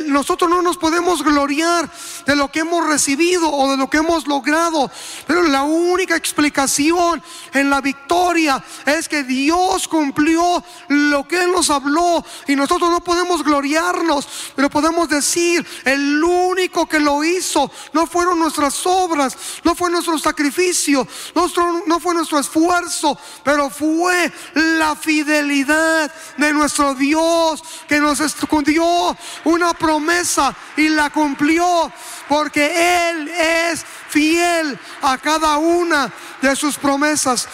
[0.06, 1.90] nosotros no nos podemos gloriar
[2.26, 4.90] de lo que hemos recibido o de lo que hemos logrado.
[5.26, 7.22] Pero la única explicación
[7.54, 12.22] en la victoria es que Dios cumplió lo que Él nos habló.
[12.46, 18.38] Y nosotros no podemos gloriarnos, pero podemos decir, el único que lo hizo no fueron
[18.38, 26.52] nuestras obras, no fue nuestro sacrificio, no fue nuestro esfuerzo, pero fue la fidelidad de
[26.74, 31.92] nuestro Dios que nos escondió una promesa y la cumplió
[32.28, 37.46] porque Él es fiel a cada una de sus promesas.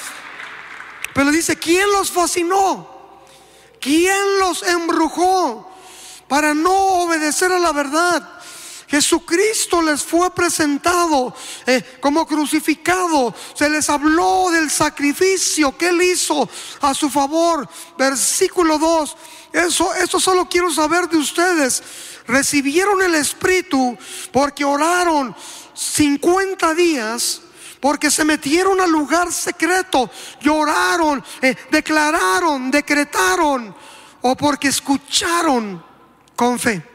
[1.13, 2.89] Pero dice, ¿quién los fascinó?
[3.79, 5.71] ¿Quién los embrujó
[6.27, 6.73] para no
[7.05, 8.40] obedecer a la verdad?
[8.91, 11.33] Jesucristo les fue presentado
[11.65, 13.33] eh, como crucificado.
[13.55, 16.49] Se les habló del sacrificio que Él hizo
[16.81, 17.69] a su favor.
[17.97, 19.17] Versículo 2.
[19.53, 21.83] Eso, eso solo quiero saber de ustedes.
[22.27, 23.97] Recibieron el Espíritu
[24.33, 25.37] porque oraron
[25.73, 27.43] 50 días
[27.79, 30.11] porque se metieron al lugar secreto,
[30.43, 33.75] lloraron, eh, declararon, decretaron,
[34.21, 35.83] o porque escucharon
[36.37, 36.90] con fe.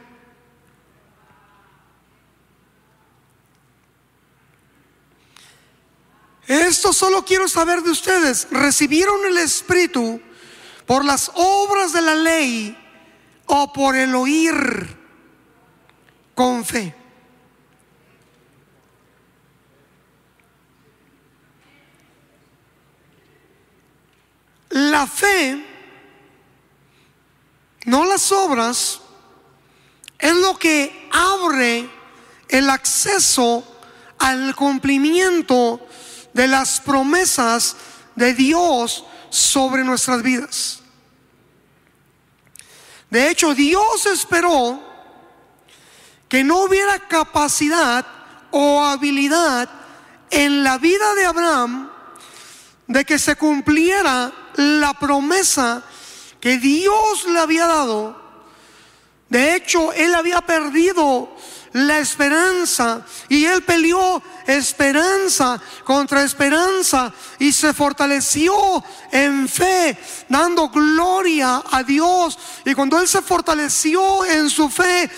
[6.48, 8.48] Esto solo quiero saber de ustedes.
[8.52, 10.22] ¿Recibieron el Espíritu
[10.86, 12.78] por las obras de la ley
[13.48, 14.56] o por el oír
[16.36, 16.96] con fe?
[24.70, 25.66] La fe,
[27.86, 29.00] no las obras,
[30.20, 31.90] es lo que abre
[32.50, 33.64] el acceso
[34.20, 35.80] al cumplimiento
[36.36, 37.78] de las promesas
[38.14, 40.82] de Dios sobre nuestras vidas.
[43.10, 44.84] De hecho, Dios esperó
[46.28, 48.06] que no hubiera capacidad
[48.52, 49.70] o habilidad
[50.30, 51.90] en la vida de Abraham
[52.88, 55.84] de que se cumpliera la promesa
[56.42, 58.22] que Dios le había dado.
[59.30, 61.34] De hecho, él había perdido
[61.76, 69.98] la esperanza y él peleó esperanza contra esperanza y se fortaleció en fe,
[70.30, 72.40] dando gloria a Dios.
[72.64, 75.10] Y cuando él se fortaleció en su fe,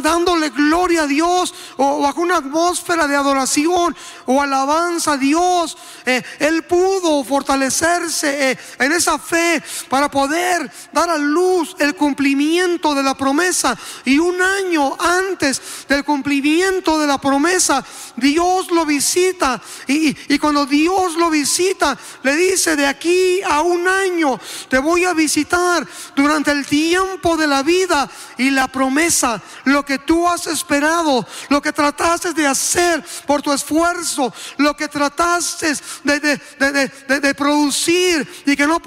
[0.00, 5.76] dándole gloria a Dios o bajo una atmósfera de adoración o alabanza a Dios,
[6.06, 12.94] eh, él pudo fortalecerse eh, en esa fe para poder dar a luz el cumplimiento
[12.94, 13.76] de la promesa.
[14.04, 17.84] Y un año antes del cumplimiento de la promesa,
[18.16, 19.60] Dios lo visita.
[19.86, 24.38] Y, y, cuando Dios lo visita, le dice, de aquí a un año
[24.68, 29.98] te voy a visitar durante el tiempo de la vida y la promesa, lo que
[29.98, 35.72] tú has esperado, lo que trataste de hacer por tu esfuerzo, lo que trataste
[36.04, 38.80] de, de, de producir y que no,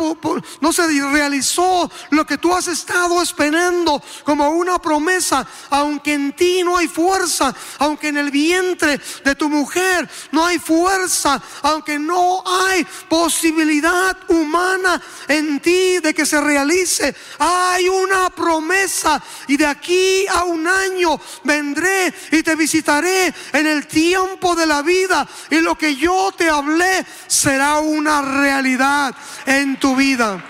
[0.62, 6.64] no se realizó, lo que tú has estado esperando como una promesa, aunque en ti
[6.64, 12.44] no hay fuerza, aunque en el vientre de tu mujer no hay fuerza, aunque no
[12.46, 20.26] hay posibilidad humana en ti de que se realice, hay una promesa y de aquí
[20.28, 25.76] a un año vendré y te visitaré en el tiempo de la vida y lo
[25.76, 29.16] que yo te hablé será una realidad
[29.46, 30.44] en tu vida.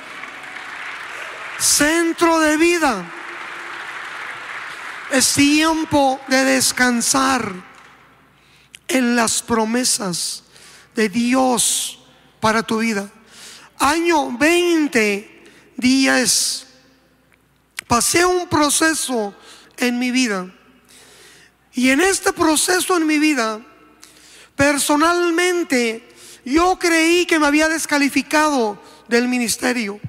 [1.59, 3.22] Centro de vida.
[5.13, 7.53] Es tiempo de descansar
[8.87, 10.41] en las promesas
[10.95, 11.99] de Dios
[12.39, 13.11] para tu vida.
[13.77, 15.43] Año 20
[15.77, 16.65] días,
[17.85, 19.35] pasé un proceso
[19.77, 20.51] en mi vida.
[21.73, 23.61] Y en este proceso en mi vida,
[24.55, 26.09] personalmente,
[26.43, 29.99] yo creí que me había descalificado del ministerio.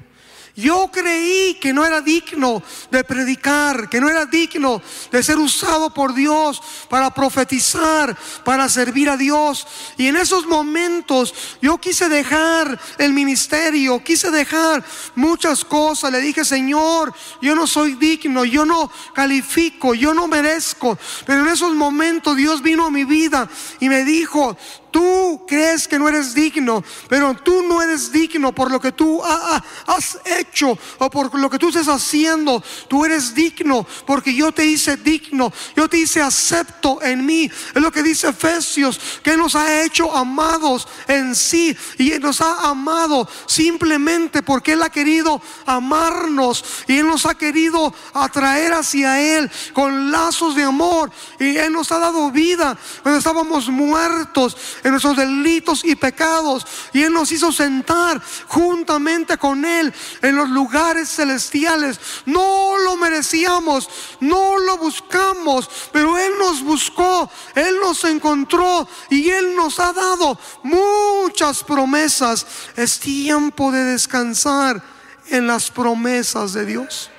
[0.56, 5.92] Yo creí que no era digno de predicar, que no era digno de ser usado
[5.92, 9.66] por Dios para profetizar, para servir a Dios.
[9.96, 14.84] Y en esos momentos yo quise dejar el ministerio, quise dejar
[15.16, 16.12] muchas cosas.
[16.12, 17.12] Le dije, Señor,
[17.42, 20.96] yo no soy digno, yo no califico, yo no merezco.
[21.26, 23.48] Pero en esos momentos Dios vino a mi vida
[23.80, 24.56] y me dijo,
[24.94, 29.20] Tú crees que no eres digno, pero tú no eres digno por lo que tú
[29.24, 32.62] has hecho o por lo que tú estás haciendo.
[32.86, 37.50] Tú eres digno porque yo te hice digno, yo te hice acepto en mí.
[37.74, 42.70] Es lo que dice Efesios, que nos ha hecho amados en sí y nos ha
[42.70, 49.50] amado simplemente porque Él ha querido amarnos y Él nos ha querido atraer hacia Él
[49.72, 55.16] con lazos de amor y Él nos ha dado vida cuando estábamos muertos en nuestros
[55.16, 56.64] delitos y pecados.
[56.92, 59.92] Y Él nos hizo sentar juntamente con Él
[60.22, 61.98] en los lugares celestiales.
[62.26, 63.88] No lo merecíamos,
[64.20, 70.38] no lo buscamos, pero Él nos buscó, Él nos encontró y Él nos ha dado
[70.62, 72.46] muchas promesas.
[72.76, 74.82] Es tiempo de descansar
[75.28, 77.10] en las promesas de Dios.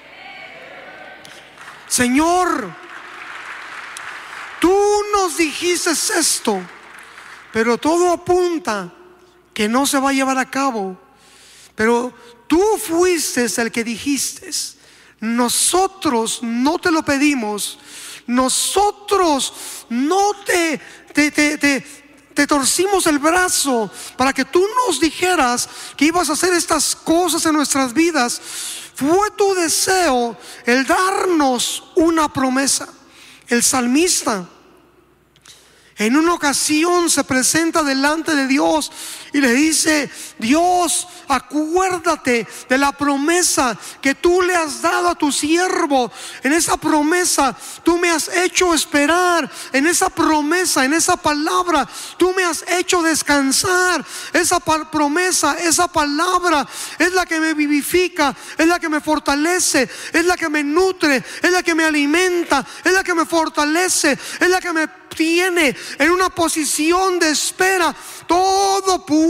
[1.87, 2.71] Señor,
[4.59, 4.77] tú
[5.13, 6.61] nos dijiste esto
[7.55, 8.93] pero todo apunta
[9.53, 10.99] que no se va a llevar a cabo.
[11.73, 12.13] Pero
[12.47, 14.51] tú fuiste el que dijiste,
[15.21, 17.79] nosotros no te lo pedimos,
[18.27, 19.53] nosotros
[19.87, 20.81] no te,
[21.13, 21.57] te, te,
[22.33, 27.45] te torcimos el brazo para que tú nos dijeras que ibas a hacer estas cosas
[27.45, 28.41] en nuestras vidas.
[28.95, 32.89] Fue tu deseo el darnos una promesa.
[33.47, 34.45] El salmista
[35.97, 38.91] en una ocasión se presenta delante de Dios
[39.35, 40.09] y le dice,
[40.39, 46.09] Dios, acuérdate de la promesa que tú le has dado a tu siervo.
[46.41, 49.51] En esa promesa tú me has hecho esperar.
[49.73, 54.05] En esa promesa, en esa palabra, tú me has hecho descansar.
[54.31, 56.65] Esa promesa, esa palabra
[56.97, 61.21] es la que me vivifica, es la que me fortalece, es la que me nutre,
[61.41, 65.75] es la que me alimenta, es la que me fortalece, es la que me tiene
[65.97, 67.95] en una posición de espera,
[68.27, 69.24] todo puede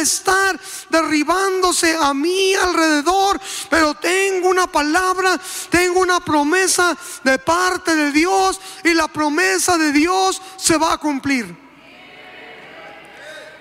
[0.00, 0.58] estar
[0.90, 5.40] derribándose a mi alrededor, pero tengo una palabra,
[5.70, 10.98] tengo una promesa de parte de Dios y la promesa de Dios se va a
[10.98, 11.56] cumplir.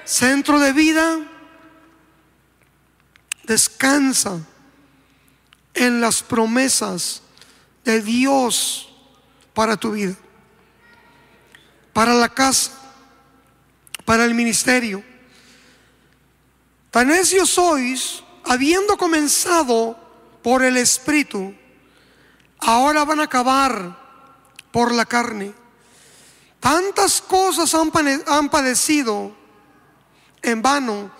[0.05, 1.19] Centro de vida,
[3.43, 4.39] descansa
[5.73, 7.21] en las promesas
[7.83, 8.89] de Dios
[9.53, 10.15] para tu vida
[11.97, 12.73] para la casa,
[14.05, 15.03] para el ministerio.
[16.91, 19.97] Tan necios sois, habiendo comenzado
[20.41, 21.53] por el Espíritu,
[22.59, 23.97] ahora van a acabar
[24.71, 25.53] por la carne.
[26.59, 27.91] Tantas cosas han,
[28.27, 29.35] han padecido
[30.41, 31.11] en vano,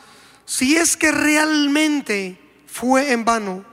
[0.46, 3.66] si es que realmente fue en vano.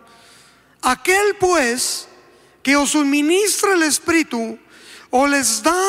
[0.82, 2.08] Aquel pues
[2.62, 4.58] que os suministra el Espíritu
[5.10, 5.80] o les da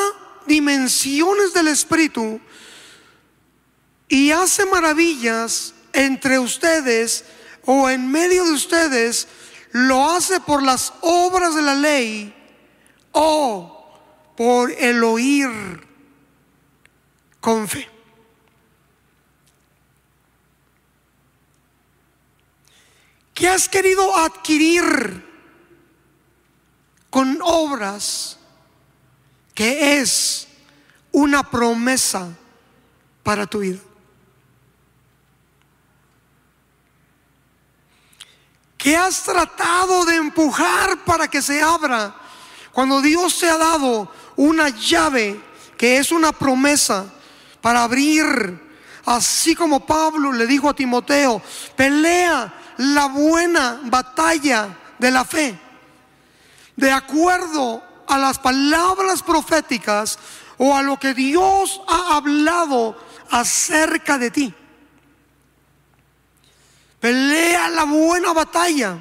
[0.45, 2.39] dimensiones del Espíritu
[4.07, 7.25] y hace maravillas entre ustedes
[7.65, 9.27] o en medio de ustedes,
[9.71, 12.33] lo hace por las obras de la ley
[13.11, 13.99] o
[14.37, 15.49] por el oír
[17.39, 17.89] con fe.
[23.33, 25.25] ¿Qué has querido adquirir
[27.09, 28.35] con obras?
[29.55, 30.47] que es
[31.13, 32.29] una promesa
[33.23, 33.79] para tu vida.
[38.85, 42.13] ¿Qué has tratado de empujar para que se abra
[42.71, 45.41] cuando Dios te ha dado una llave
[45.75, 47.11] que es una promesa
[47.61, 48.61] para abrir?
[49.07, 51.41] Así como Pablo le dijo a Timoteo,
[51.75, 55.59] pelea la buena batalla de la fe.
[56.75, 60.19] De acuerdo a las palabras proféticas
[60.59, 62.95] o a lo que Dios ha hablado
[63.31, 64.53] acerca de ti.
[66.99, 68.97] Pelea la buena batalla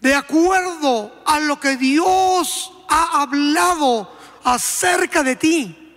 [0.00, 4.12] de acuerdo a lo que Dios ha hablado
[4.44, 5.94] acerca de ti.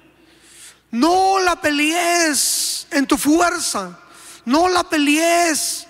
[0.91, 3.99] No la pelees en tu fuerza,
[4.45, 5.85] no la pelees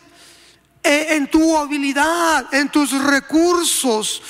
[0.84, 4.22] en tu habilidad, en tus recursos,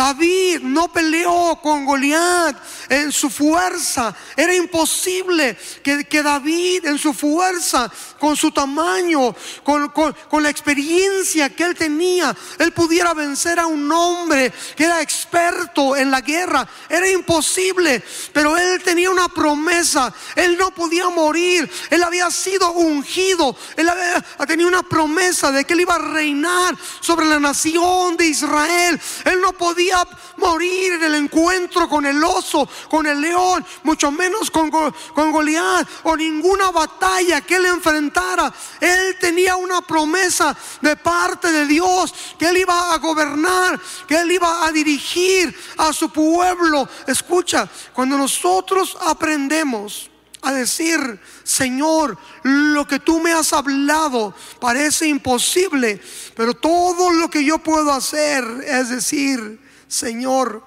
[0.00, 2.56] David no peleó con Goliat
[2.88, 4.16] en su fuerza.
[4.34, 11.64] Era imposible que, David en su fuerza, con su tamaño, con, con, la experiencia que
[11.64, 16.66] él tenía, él pudiera vencer a un hombre que era experto en la guerra.
[16.88, 20.14] Era imposible, pero él tenía una promesa.
[20.34, 21.70] Él no podía morir.
[21.90, 23.54] Él había sido ungido.
[23.76, 28.24] Él había, tenía una promesa de que él iba a reinar sobre la nación de
[28.24, 28.98] Israel.
[29.26, 29.89] Él no podía
[30.36, 35.86] morir en el encuentro con el oso, con el león, mucho menos con, con Goliat
[36.04, 38.52] o ninguna batalla que él enfrentara.
[38.80, 44.32] Él tenía una promesa de parte de Dios que él iba a gobernar, que él
[44.32, 46.88] iba a dirigir a su pueblo.
[47.06, 50.10] Escucha, cuando nosotros aprendemos
[50.42, 56.00] a decir, Señor, lo que tú me has hablado parece imposible,
[56.34, 59.60] pero todo lo que yo puedo hacer es decir,
[59.90, 60.62] Señor,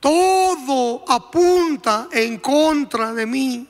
[0.00, 3.68] todo apunta en contra de mí.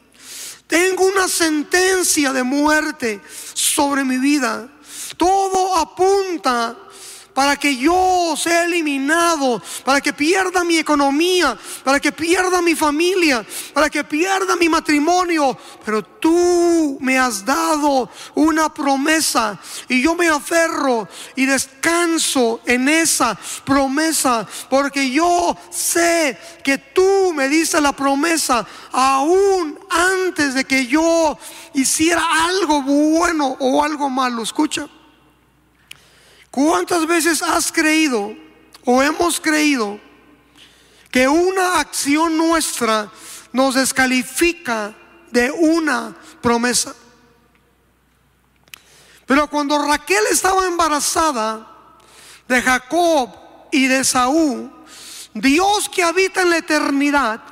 [0.69, 3.21] Tengo una sentencia de muerte
[3.53, 4.69] sobre mi vida.
[5.17, 6.77] Todo apunta
[7.35, 13.45] para que yo sea eliminado, para que pierda mi economía, para que pierda mi familia,
[13.75, 15.59] para que pierda mi matrimonio.
[15.85, 19.59] Pero tú me has dado una promesa
[19.89, 27.49] y yo me aferro y descanso en esa promesa, porque yo sé que tú me
[27.49, 31.37] diste la promesa aún antes de que yo
[31.75, 34.43] hiciera algo bueno o algo malo.
[34.45, 34.89] Escucha.
[36.55, 38.33] ¿Cuántas veces has creído
[38.85, 39.99] o hemos creído
[41.11, 43.11] que una acción nuestra
[43.51, 44.95] nos descalifica
[45.33, 46.95] de una promesa?
[49.27, 51.67] Pero cuando Raquel estaba embarazada
[52.47, 53.31] de Jacob
[53.73, 54.73] y de Saúl,
[55.35, 57.43] Dios que habita en la eternidad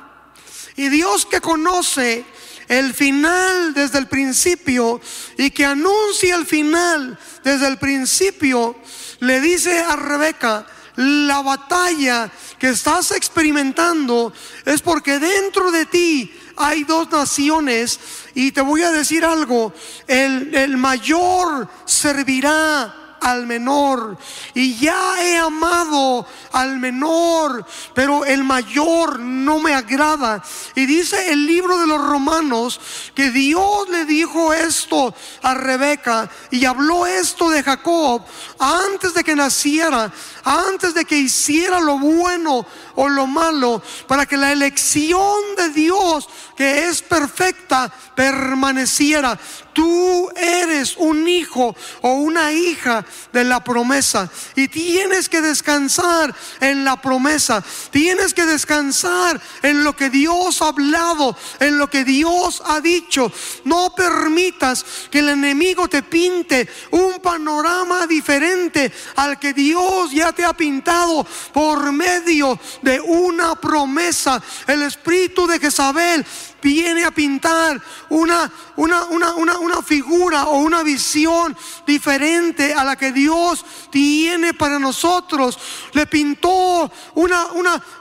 [0.77, 2.23] y Dios que conoce
[2.69, 5.01] el final desde el principio
[5.37, 8.77] y que anuncia el final desde el principio,
[9.23, 10.65] le dice a Rebeca,
[10.97, 14.33] la batalla que estás experimentando
[14.65, 17.99] es porque dentro de ti hay dos naciones
[18.35, 19.73] y te voy a decir algo,
[20.07, 24.17] el, el mayor servirá al menor.
[24.53, 30.43] Y ya he amado al menor, pero el mayor no me agrada.
[30.75, 32.79] Y dice el libro de los romanos
[33.15, 38.23] que Dios le dijo esto a Rebeca y habló esto de Jacob
[38.59, 40.11] antes de que naciera,
[40.43, 42.65] antes de que hiciera lo bueno
[42.95, 49.39] o lo malo, para que la elección de Dios, que es perfecta, permaneciera.
[49.73, 56.85] Tú eres un hijo o una hija de la promesa y tienes que descansar en
[56.85, 57.63] la promesa.
[57.91, 63.31] Tienes que descansar en lo que Dios ha hablado, en lo que Dios ha dicho.
[63.65, 70.45] No permitas que el enemigo te pinte un panorama diferente al que Dios ya te
[70.45, 74.41] ha pintado por medio de una promesa.
[74.67, 76.25] El espíritu de Jezabel
[76.63, 81.55] viene a pintar una, una, una, una, figura o una visión
[81.85, 85.59] diferente a la que Dios tiene para nosotros.
[85.91, 87.47] Le pintó una,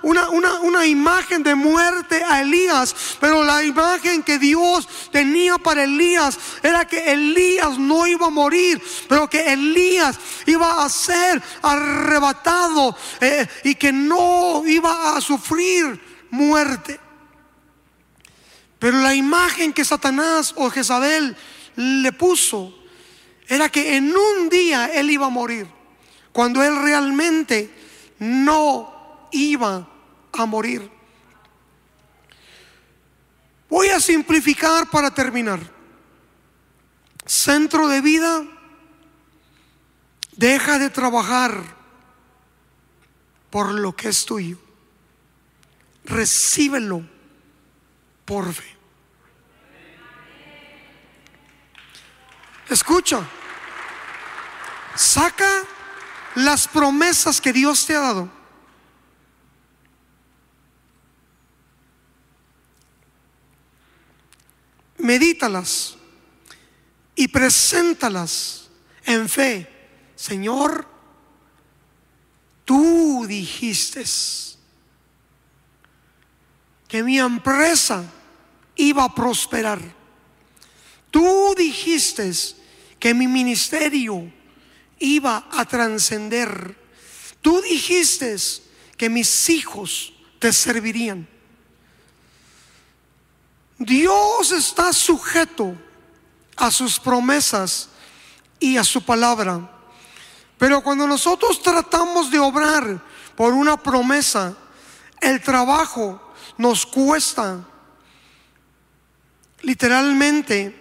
[0.03, 6.87] una, imagen de muerte a Elías, pero la imagen que Dios tenía para Elías era
[6.87, 13.75] que Elías no iba a morir, pero que Elías iba a ser arrebatado eh, y
[13.75, 16.01] que no iba a sufrir
[16.31, 17.02] muerte.
[18.83, 21.37] Pero la imagen que Satanás o Jezabel
[21.77, 22.77] le puso
[23.47, 25.69] era que en un día él iba a morir,
[26.33, 27.71] cuando él realmente
[28.19, 29.89] no iba
[30.33, 30.91] a morir.
[33.71, 35.61] Voy a simplificar para terminar.
[37.25, 38.45] Centro de vida,
[40.33, 41.63] deja de trabajar
[43.49, 44.59] por lo que es tuyo.
[46.05, 47.22] Recíbelo
[48.25, 48.77] por fe.
[52.69, 53.29] Escucha,
[54.95, 55.63] saca
[56.37, 58.31] las promesas que Dios te ha dado.
[64.99, 65.97] Medítalas
[67.15, 68.71] y preséntalas
[69.05, 69.69] en fe.
[70.15, 70.87] Señor,
[72.65, 74.05] tú dijiste
[76.93, 78.05] que mi empresa
[78.77, 79.81] iba a prosperar.
[81.11, 82.31] Tú dijiste
[82.99, 84.31] que mi ministerio
[84.99, 86.77] iba a trascender.
[87.41, 88.37] Tú dijiste
[88.99, 91.27] que mis hijos te servirían.
[93.79, 95.75] Dios está sujeto
[96.57, 97.89] a sus promesas
[98.61, 99.67] y a su palabra.
[100.59, 103.03] Pero cuando nosotros tratamos de obrar
[103.35, 104.55] por una promesa,
[105.23, 107.67] el trabajo nos cuesta
[109.63, 110.75] literalmente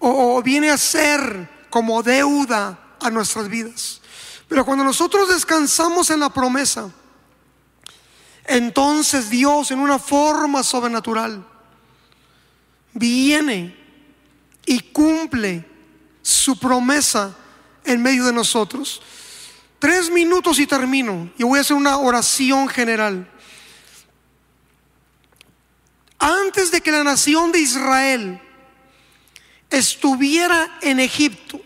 [0.00, 4.00] o, viene a ser como deuda a nuestras vidas.
[4.48, 6.90] Pero cuando nosotros descansamos en la promesa,
[8.44, 11.44] entonces Dios en una forma sobrenatural
[12.92, 13.76] viene
[14.64, 15.68] y cumple
[16.22, 17.36] su promesa
[17.84, 19.02] en medio de nosotros.
[19.78, 21.30] Tres minutos y termino.
[21.38, 23.30] Y voy a hacer una oración general
[26.18, 28.40] antes de que la nación de Israel
[29.70, 31.60] estuviera en Egipto,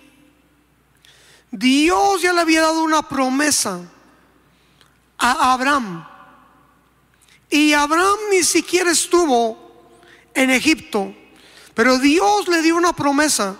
[1.50, 3.80] Dios ya le había dado una promesa
[5.18, 6.06] a Abraham.
[7.50, 9.92] Y Abraham ni siquiera estuvo
[10.34, 11.14] en Egipto,
[11.74, 13.56] pero Dios le dio una promesa.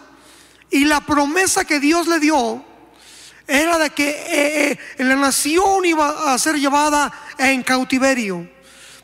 [0.71, 2.65] Y la promesa que Dios le dio
[3.47, 8.49] era de que eh, eh, la nación iba a ser llevada en cautiverio.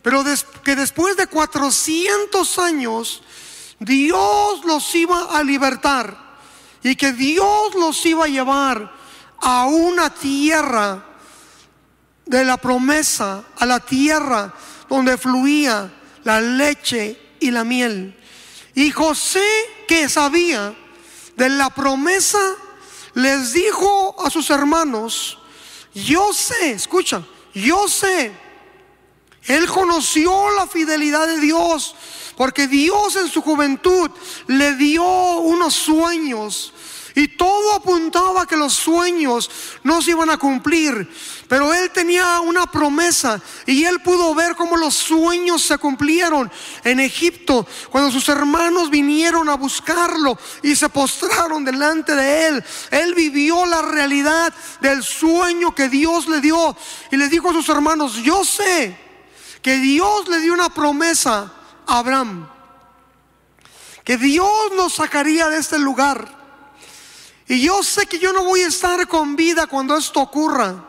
[0.09, 0.25] Pero
[0.65, 3.21] que después de 400 años
[3.79, 6.39] Dios los iba a libertar
[6.83, 8.91] y que Dios los iba a llevar
[9.37, 11.05] a una tierra
[12.25, 14.55] de la promesa, a la tierra
[14.89, 15.93] donde fluía
[16.25, 18.19] la leche y la miel.
[18.75, 19.45] Y José,
[19.87, 20.75] que sabía
[21.37, 22.41] de la promesa,
[23.13, 25.39] les dijo a sus hermanos,
[25.93, 28.48] yo sé, escucha, yo sé
[29.49, 31.95] él conoció la fidelidad de Dios
[32.39, 34.09] porque Dios en su juventud
[34.47, 35.03] le dio
[35.41, 36.73] unos sueños
[37.17, 39.51] Y todo apuntaba que los sueños
[39.83, 41.11] no se iban a cumplir.
[41.49, 46.49] Pero él tenía una promesa y él pudo ver cómo los sueños se cumplieron
[46.85, 47.67] en Egipto.
[47.91, 53.83] Cuando sus hermanos vinieron a buscarlo y se postraron delante de él, él vivió la
[53.83, 56.77] realidad del sueño que Dios le dio.
[57.11, 59.08] Y le dijo a sus hermanos, yo sé
[59.63, 61.53] que Dios le dio una promesa
[61.87, 62.49] a Abraham.
[64.05, 66.37] Que Dios nos sacaría de este lugar.
[67.47, 70.87] Y yo sé que yo no voy a estar con vida cuando esto ocurra.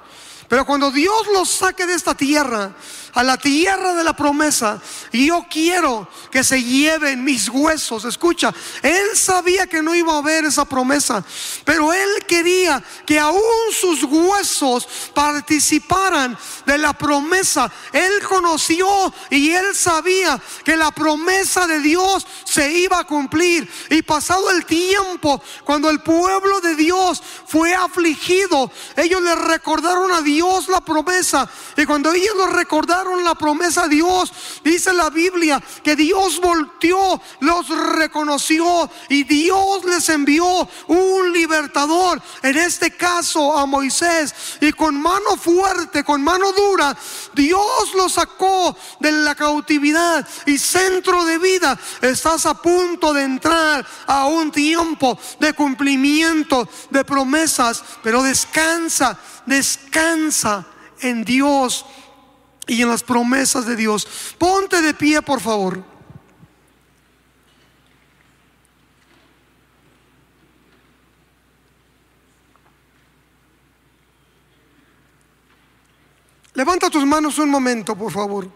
[0.48, 2.74] Pero cuando Dios los saque de esta tierra,
[3.14, 4.82] a la tierra de la promesa,
[5.12, 8.06] yo quiero que se lleven mis huesos.
[8.06, 11.24] Escucha, él sabía que no iba a haber esa promesa,
[11.66, 13.42] pero él quería que aún
[13.72, 17.72] sus huesos participaran de la promesa.
[17.92, 18.88] Él conoció
[19.30, 23.70] y él sabía que la promesa de Dios se iba a cumplir.
[23.90, 30.22] Y pasado el tiempo, cuando el pueblo de Dios fue afligido, ellos le recordaron a
[30.22, 31.50] Dios la promesa.
[31.78, 34.32] Y cuando ellos lo recordaron, la promesa a Dios.
[34.64, 42.58] Dice la Biblia que Dios volteó, los reconoció y Dios les envió un libertador, en
[42.58, 44.34] este caso a Moisés.
[44.62, 46.96] Y con mano fuerte, con mano dura,
[47.34, 51.80] Dios lo sacó de la cautividad y centro de vida.
[52.02, 60.66] Estás a punto de entrar a un tiempo de cumplimiento de promesas, pero descansa, descansa
[61.02, 61.86] en Dios
[62.70, 64.08] y en las promesas de Dios.
[64.38, 65.84] Ponte de pie, por favor.
[76.54, 78.52] Levanta tus manos un momento, por favor.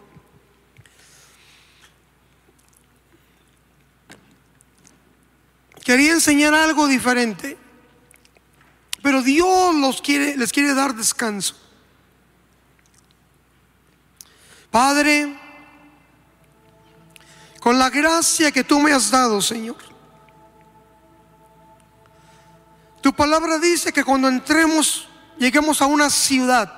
[5.82, 7.58] Quería enseñar algo diferente,
[9.02, 11.63] pero Dios los quiere, les quiere dar descanso.
[14.74, 15.32] Padre,
[17.60, 19.76] con la gracia que tú me has dado, Señor.
[23.00, 25.08] Tu palabra dice que cuando entremos,
[25.38, 26.74] lleguemos a una ciudad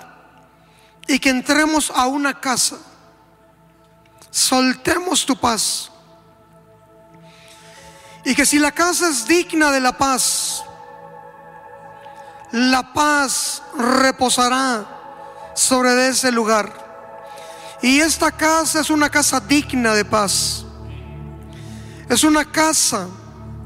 [1.07, 2.77] y que entremos a una casa,
[4.31, 5.91] soltemos tu paz.
[8.27, 10.63] Y que si la casa es digna de la paz,
[12.53, 14.85] la paz reposará
[15.55, 16.86] sobre ese lugar.
[17.83, 20.65] Y esta casa es una casa digna de paz.
[22.09, 23.09] Es una casa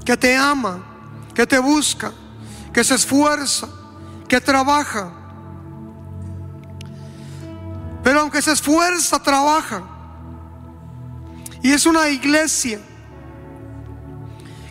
[0.05, 0.83] que te ama,
[1.35, 2.13] que te busca,
[2.73, 3.69] que se esfuerza,
[4.29, 5.13] que trabaja.
[8.03, 9.83] Pero aunque se esfuerza, trabaja.
[11.63, 12.81] Y es una iglesia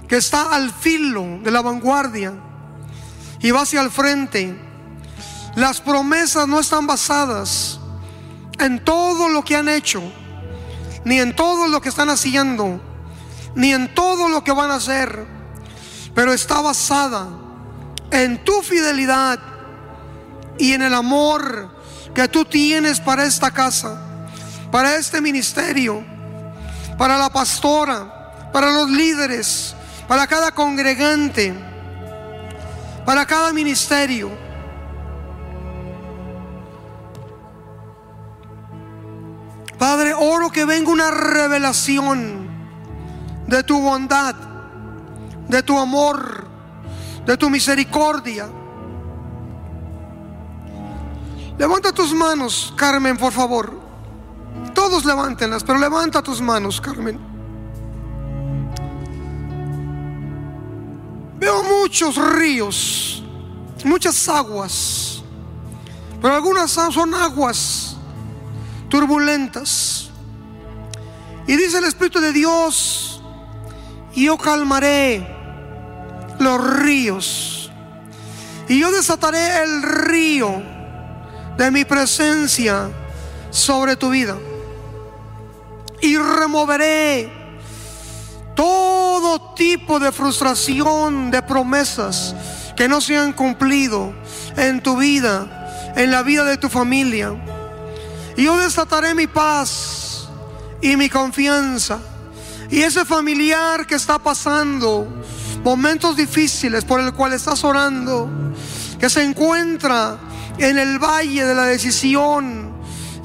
[0.08, 2.34] que está al filo de la vanguardia
[3.40, 4.60] y va hacia el frente.
[5.56, 7.69] Las promesas no están basadas
[8.60, 10.02] en todo lo que han hecho,
[11.06, 12.82] ni en todo lo que están haciendo,
[13.56, 15.26] ni en todo lo que van a hacer,
[16.14, 17.28] pero está basada
[18.12, 19.40] en tu fidelidad
[20.58, 21.74] y en el amor
[22.14, 24.02] que tú tienes para esta casa,
[24.72, 26.04] para este ministerio,
[26.98, 29.76] para la pastora, para los líderes,
[30.08, 31.54] para cada congregante,
[33.06, 34.49] para cada ministerio.
[39.80, 42.50] Padre, oro que venga una revelación
[43.48, 44.36] de tu bondad,
[45.48, 46.46] de tu amor,
[47.26, 48.50] de tu misericordia.
[51.58, 53.80] Levanta tus manos, Carmen, por favor.
[54.74, 57.18] Todos levántenlas, pero levanta tus manos, Carmen.
[61.40, 63.24] Veo muchos ríos,
[63.86, 65.24] muchas aguas,
[66.22, 67.89] pero algunas son aguas
[68.90, 70.10] turbulentas.
[71.48, 73.22] Y dice el Espíritu de Dios,
[74.16, 75.26] yo calmaré
[76.40, 77.72] los ríos.
[78.68, 80.62] Y yo desataré el río
[81.58, 82.90] de mi presencia
[83.50, 84.38] sobre tu vida.
[86.02, 87.32] Y removeré
[88.56, 92.36] todo tipo de frustración, de promesas
[92.76, 94.14] que no se han cumplido
[94.56, 97.34] en tu vida, en la vida de tu familia.
[98.38, 100.28] Y yo desataré mi paz
[100.82, 102.00] y mi confianza.
[102.70, 105.08] Y ese familiar que está pasando
[105.64, 108.30] momentos difíciles por el cual estás orando,
[109.00, 110.18] que se encuentra
[110.58, 112.72] en el valle de la decisión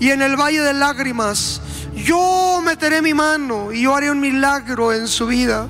[0.01, 1.61] y en el valle de lágrimas,
[1.95, 5.69] yo meteré mi mano y yo haré un milagro en su vida.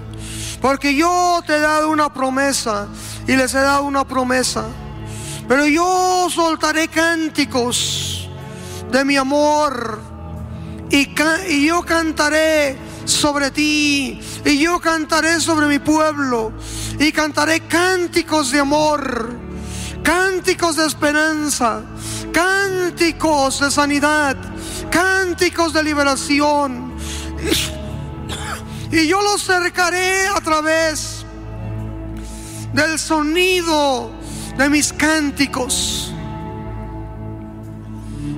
[0.60, 2.88] Porque yo te he dado una promesa
[3.26, 4.64] y les he dado una promesa.
[5.46, 8.03] Pero yo soltaré cánticos
[8.90, 10.14] de mi amor
[10.90, 16.52] y, yo cantaré sobre ti y yo cantaré sobre mi pueblo
[16.98, 19.36] y cantaré cánticos de amor,
[20.04, 21.82] cánticos de esperanza,
[22.32, 24.36] cánticos de sanidad,
[24.90, 26.94] cánticos de liberación.
[28.92, 31.26] Y yo los cercaré a través
[32.72, 34.12] del sonido
[34.56, 36.13] de mis cánticos.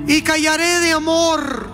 [0.07, 1.69] Y callaré de amor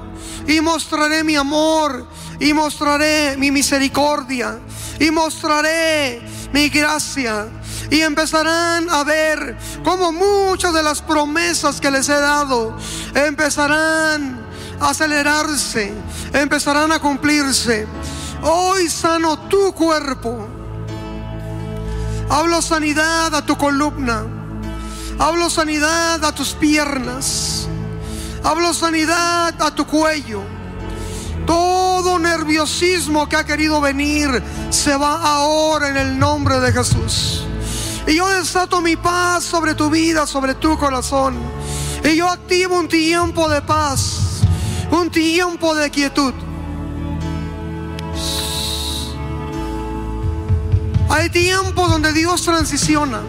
[0.46, 2.06] y mostraré mi amor
[2.40, 4.58] y mostraré mi misericordia
[4.98, 6.22] y mostraré
[6.52, 7.48] mi gracia.
[7.90, 12.76] Y empezarán a ver cómo muchas de las promesas que les he dado
[13.14, 14.40] empezarán
[14.80, 15.92] a acelerarse,
[16.32, 17.86] empezarán a cumplirse.
[18.42, 20.48] Hoy sano tu cuerpo.
[22.30, 24.24] Hablo sanidad a tu columna.
[25.18, 27.68] Hablo sanidad a tus piernas.
[28.44, 30.42] Hablo sanidad a tu cuello.
[31.46, 37.44] Todo nerviosismo que ha querido venir se va ahora en el nombre de Jesús.
[38.06, 41.36] Y yo desato mi paz sobre tu vida, sobre tu corazón.
[42.04, 44.40] Y yo activo un tiempo de paz,
[44.90, 46.34] un tiempo de quietud.
[51.08, 53.20] Hay tiempos donde Dios transiciona.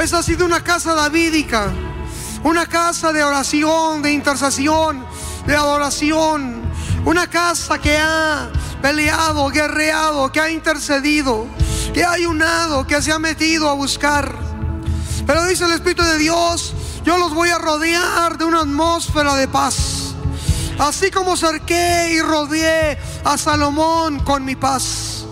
[0.00, 1.70] Esa ha sido una casa davídica,
[2.44, 5.04] una casa de oración, de intercesión,
[5.46, 6.62] de adoración,
[7.06, 8.50] una casa que ha
[8.82, 11.46] peleado, guerreado, que ha intercedido,
[11.94, 14.36] que ha ayunado, que se ha metido a buscar.
[15.26, 19.48] Pero dice el Espíritu de Dios, yo los voy a rodear de una atmósfera de
[19.48, 20.14] paz.
[20.78, 25.24] Así como cerqué y rodeé a Salomón con mi paz.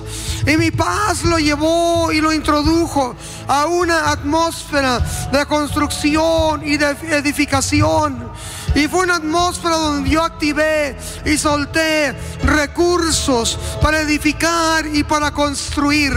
[0.46, 3.14] Y mi paz lo llevó y lo introdujo
[3.48, 5.00] a una atmósfera
[5.32, 8.30] de construcción y de edificación
[8.74, 10.96] y fue una atmósfera donde yo activé
[11.26, 16.12] y solté recursos para edificar y para construir.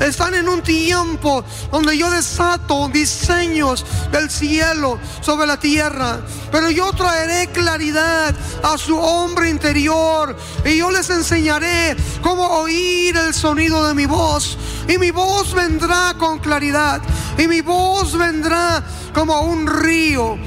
[0.00, 6.20] Están en un tiempo donde yo desato diseños del cielo sobre la tierra.
[6.50, 10.34] Pero yo traeré claridad a su hombre interior
[10.64, 14.56] y yo les enseñaré cómo oír el sonido de mi voz.
[14.88, 17.02] Y mi voz vendrá con claridad.
[17.36, 18.82] Y mi voz vendrá
[19.12, 20.38] como un río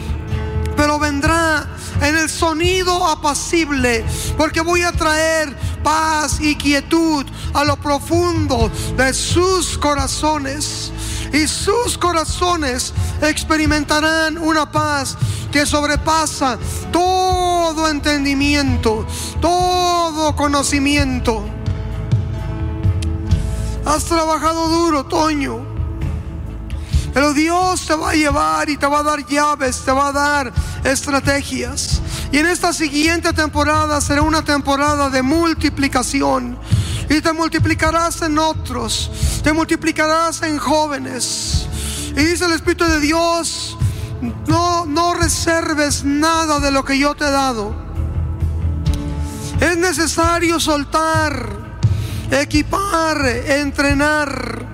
[0.82, 1.68] pero vendrá
[2.02, 4.04] en el sonido apacible,
[4.36, 7.24] porque voy a traer paz y quietud
[7.54, 10.92] a lo profundo de sus corazones.
[11.32, 15.16] Y sus corazones experimentarán una paz
[15.52, 16.58] que sobrepasa
[16.92, 19.06] todo entendimiento,
[19.40, 21.46] todo conocimiento.
[23.86, 25.71] Has trabajado duro, Toño.
[27.14, 30.12] Pero Dios te va a llevar y te va a dar llaves, te va a
[30.12, 30.54] dar
[30.84, 32.02] estrategias.
[32.32, 36.58] Y en esta siguiente temporada será una temporada de multiplicación.
[37.10, 39.12] Y te multiplicarás en otros,
[39.44, 41.68] te multiplicarás en jóvenes.
[42.16, 43.78] Y dice el Espíritu de Dios,
[44.48, 47.76] no, no reserves nada de lo que yo te he dado.
[49.60, 51.50] Es necesario soltar,
[52.32, 54.71] equipar, entrenar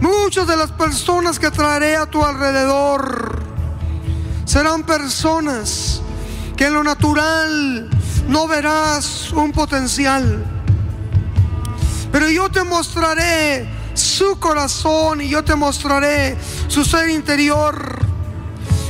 [0.00, 3.42] Muchas de las personas que traeré a tu alrededor
[4.44, 6.00] serán personas
[6.56, 7.90] que en lo natural
[8.28, 10.44] no verás un potencial.
[12.12, 16.36] Pero yo te mostraré su corazón y yo te mostraré
[16.68, 17.98] su ser interior.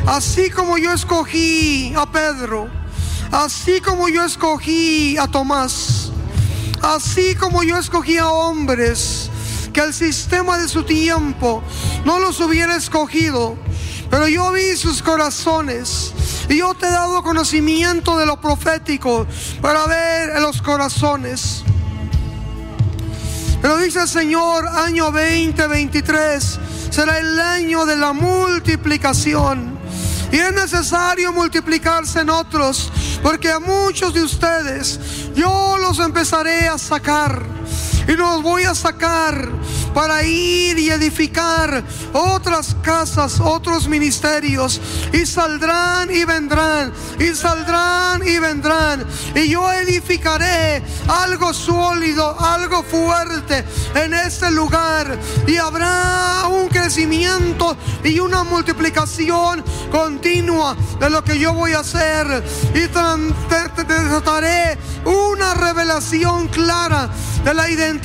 [0.07, 2.69] Así como yo escogí a Pedro,
[3.33, 6.13] así como yo escogí a Tomás,
[6.83, 9.28] así como yo escogí a hombres
[9.73, 11.62] que el sistema de su tiempo
[12.05, 13.57] no los hubiera escogido.
[14.11, 16.12] Pero yo vi sus corazones
[16.49, 19.27] y yo te he dado conocimiento de lo profético
[19.61, 21.62] para ver en los corazones.
[23.61, 26.59] Pero dice el Señor, año 2023
[26.91, 29.77] será el año de la multiplicación.
[30.31, 32.93] Y es necesario multiplicarse en otros,
[33.23, 35.01] porque a muchos de ustedes
[35.35, 37.43] yo los empezaré a sacar
[38.09, 39.51] y los voy a sacar
[39.93, 41.85] para ir y edificar
[42.15, 44.81] otras casas, otros ministerios.
[45.13, 49.07] Y saldrán y vendrán, y saldrán y vendrán.
[49.35, 55.19] Y yo edificaré algo sólido, algo fuerte en este lugar.
[55.47, 62.43] Y habrá un crecimiento y una multiplicación continua de lo que yo voy a hacer.
[62.75, 67.11] Y trataré una revelación clara
[67.45, 67.97] de la identidad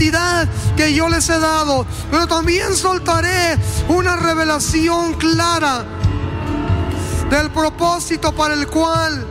[0.76, 5.86] que yo les he dado pero también soltaré una revelación clara
[7.30, 9.26] del propósito para el cual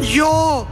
[0.00, 0.66] yo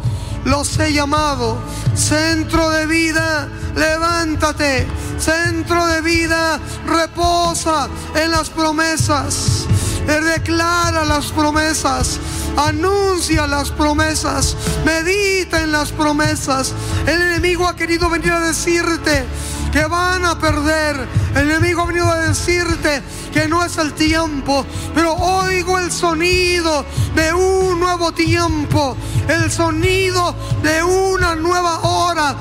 [0.45, 1.59] los he llamado.
[1.95, 4.87] Centro de vida, levántate.
[5.19, 9.67] Centro de vida, reposa en las promesas.
[10.07, 12.19] Declara las promesas.
[12.57, 14.57] Anuncia las promesas.
[14.85, 16.73] Medita en las promesas.
[17.07, 19.25] El enemigo ha querido venir a decirte
[19.73, 21.09] que van a perder.
[21.35, 23.03] El enemigo ha venido a decirte
[23.33, 26.85] que no es el tiempo, pero oigo el sonido
[27.17, 28.97] de un nuevo tiempo,
[29.27, 32.37] el sonido de una nueva hora,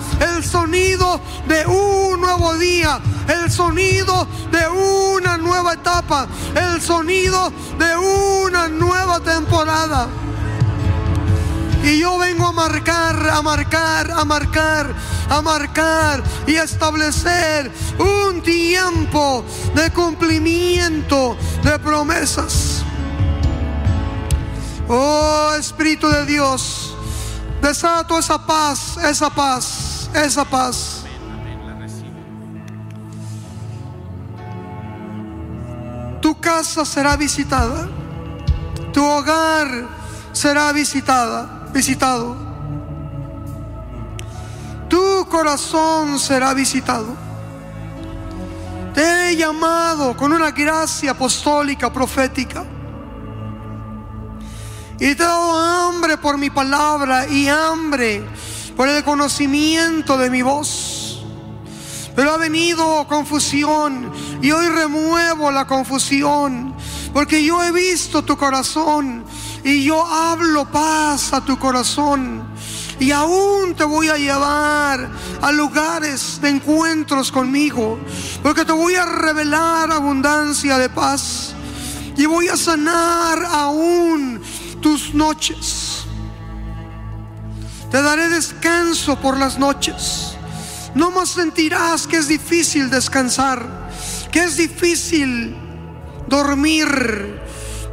[0.54, 8.68] sonido de un nuevo día, el sonido de una nueva etapa, el sonido de una
[8.68, 10.08] nueva temporada.
[11.84, 14.94] Y yo vengo a marcar, a marcar, a marcar,
[15.28, 19.44] a marcar y establecer un tiempo
[19.74, 22.84] de cumplimiento de promesas.
[24.88, 26.94] Oh Espíritu de Dios,
[27.60, 29.83] desato esa paz, esa paz,
[30.14, 31.04] esa paz.
[36.22, 37.90] Tu casa será visitada,
[38.94, 39.68] tu hogar
[40.32, 42.36] será visitada visitado.
[44.88, 47.18] Tu corazón será visitado.
[48.94, 52.64] Te he llamado con una gracia apostólica, profética.
[55.00, 58.24] Y te he dado hambre por mi palabra y hambre
[58.76, 61.24] por el conocimiento de mi voz.
[62.16, 64.12] Pero ha venido confusión
[64.42, 66.76] y hoy remuevo la confusión
[67.14, 69.24] porque yo he visto tu corazón
[69.64, 72.44] y yo hablo paz a tu corazón.
[73.00, 75.10] Y aún te voy a llevar
[75.42, 78.00] a lugares de encuentros conmigo.
[78.42, 81.54] Porque te voy a revelar abundancia de paz.
[82.18, 84.42] Y voy a sanar aún
[84.82, 86.03] tus noches.
[87.94, 90.36] Te daré descanso por las noches.
[90.96, 93.88] No más sentirás que es difícil descansar.
[94.32, 95.56] Que es difícil
[96.28, 97.40] dormir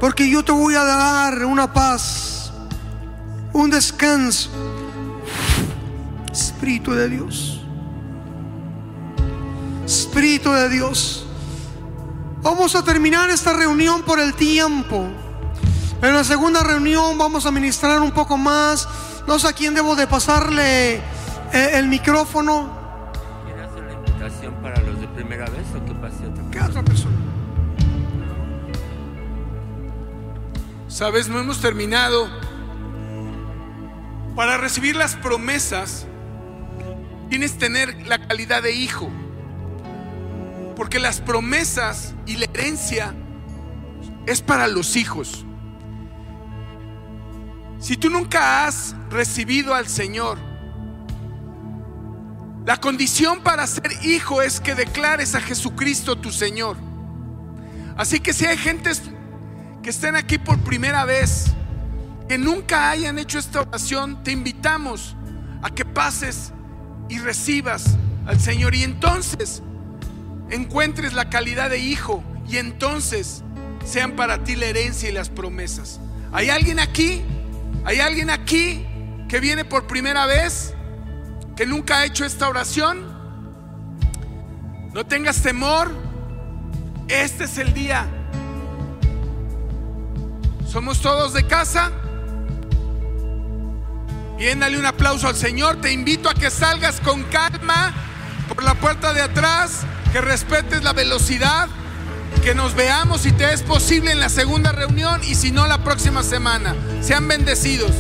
[0.01, 2.51] porque yo te voy a dar una paz,
[3.53, 4.49] un descanso.
[6.33, 7.61] Espíritu de Dios.
[9.85, 11.27] Espíritu de Dios.
[12.41, 15.05] Vamos a terminar esta reunión por el tiempo.
[16.01, 18.89] En la segunda reunión vamos a ministrar un poco más.
[19.31, 21.01] No sé a quién debo de pasarle eh,
[21.75, 22.69] el micrófono.
[23.45, 26.83] ¿Quiere hacer la invitación para los de primera vez o que pase otra ¿Qué otra
[26.83, 27.15] persona?
[30.89, 32.29] Sabes, no hemos terminado.
[34.35, 36.09] Para recibir las promesas,
[37.29, 39.11] tienes que tener la calidad de hijo.
[40.75, 43.15] Porque las promesas y la herencia
[44.27, 45.47] es para los hijos.
[47.81, 50.39] Si tú nunca has recibido al Señor,
[52.67, 56.77] la condición para ser hijo es que declares a Jesucristo tu Señor.
[57.97, 59.03] Así que si hay gentes
[59.83, 61.47] que estén aquí por primera vez,
[62.29, 65.17] que nunca hayan hecho esta oración, te invitamos
[65.63, 66.53] a que pases
[67.09, 69.63] y recibas al Señor y entonces
[70.51, 73.43] encuentres la calidad de hijo y entonces
[73.87, 75.99] sean para ti la herencia y las promesas.
[76.31, 77.23] ¿Hay alguien aquí?
[77.85, 78.87] ¿Hay alguien aquí
[79.29, 80.75] que viene por primera vez?
[81.57, 83.07] ¿Que nunca ha hecho esta oración?
[84.93, 85.91] No tengas temor.
[87.09, 88.09] Este es el día
[90.71, 91.91] somos todos de casa.
[94.39, 95.81] Bien, dale un aplauso al Señor.
[95.81, 97.93] Te invito a que salgas con calma
[98.49, 99.81] por la puerta de atrás,
[100.13, 101.69] que respetes la velocidad,
[102.41, 105.85] que nos veamos si te es posible en la segunda reunión y si no la
[105.85, 106.75] próxima semana.
[107.03, 107.93] Sean bendecidos.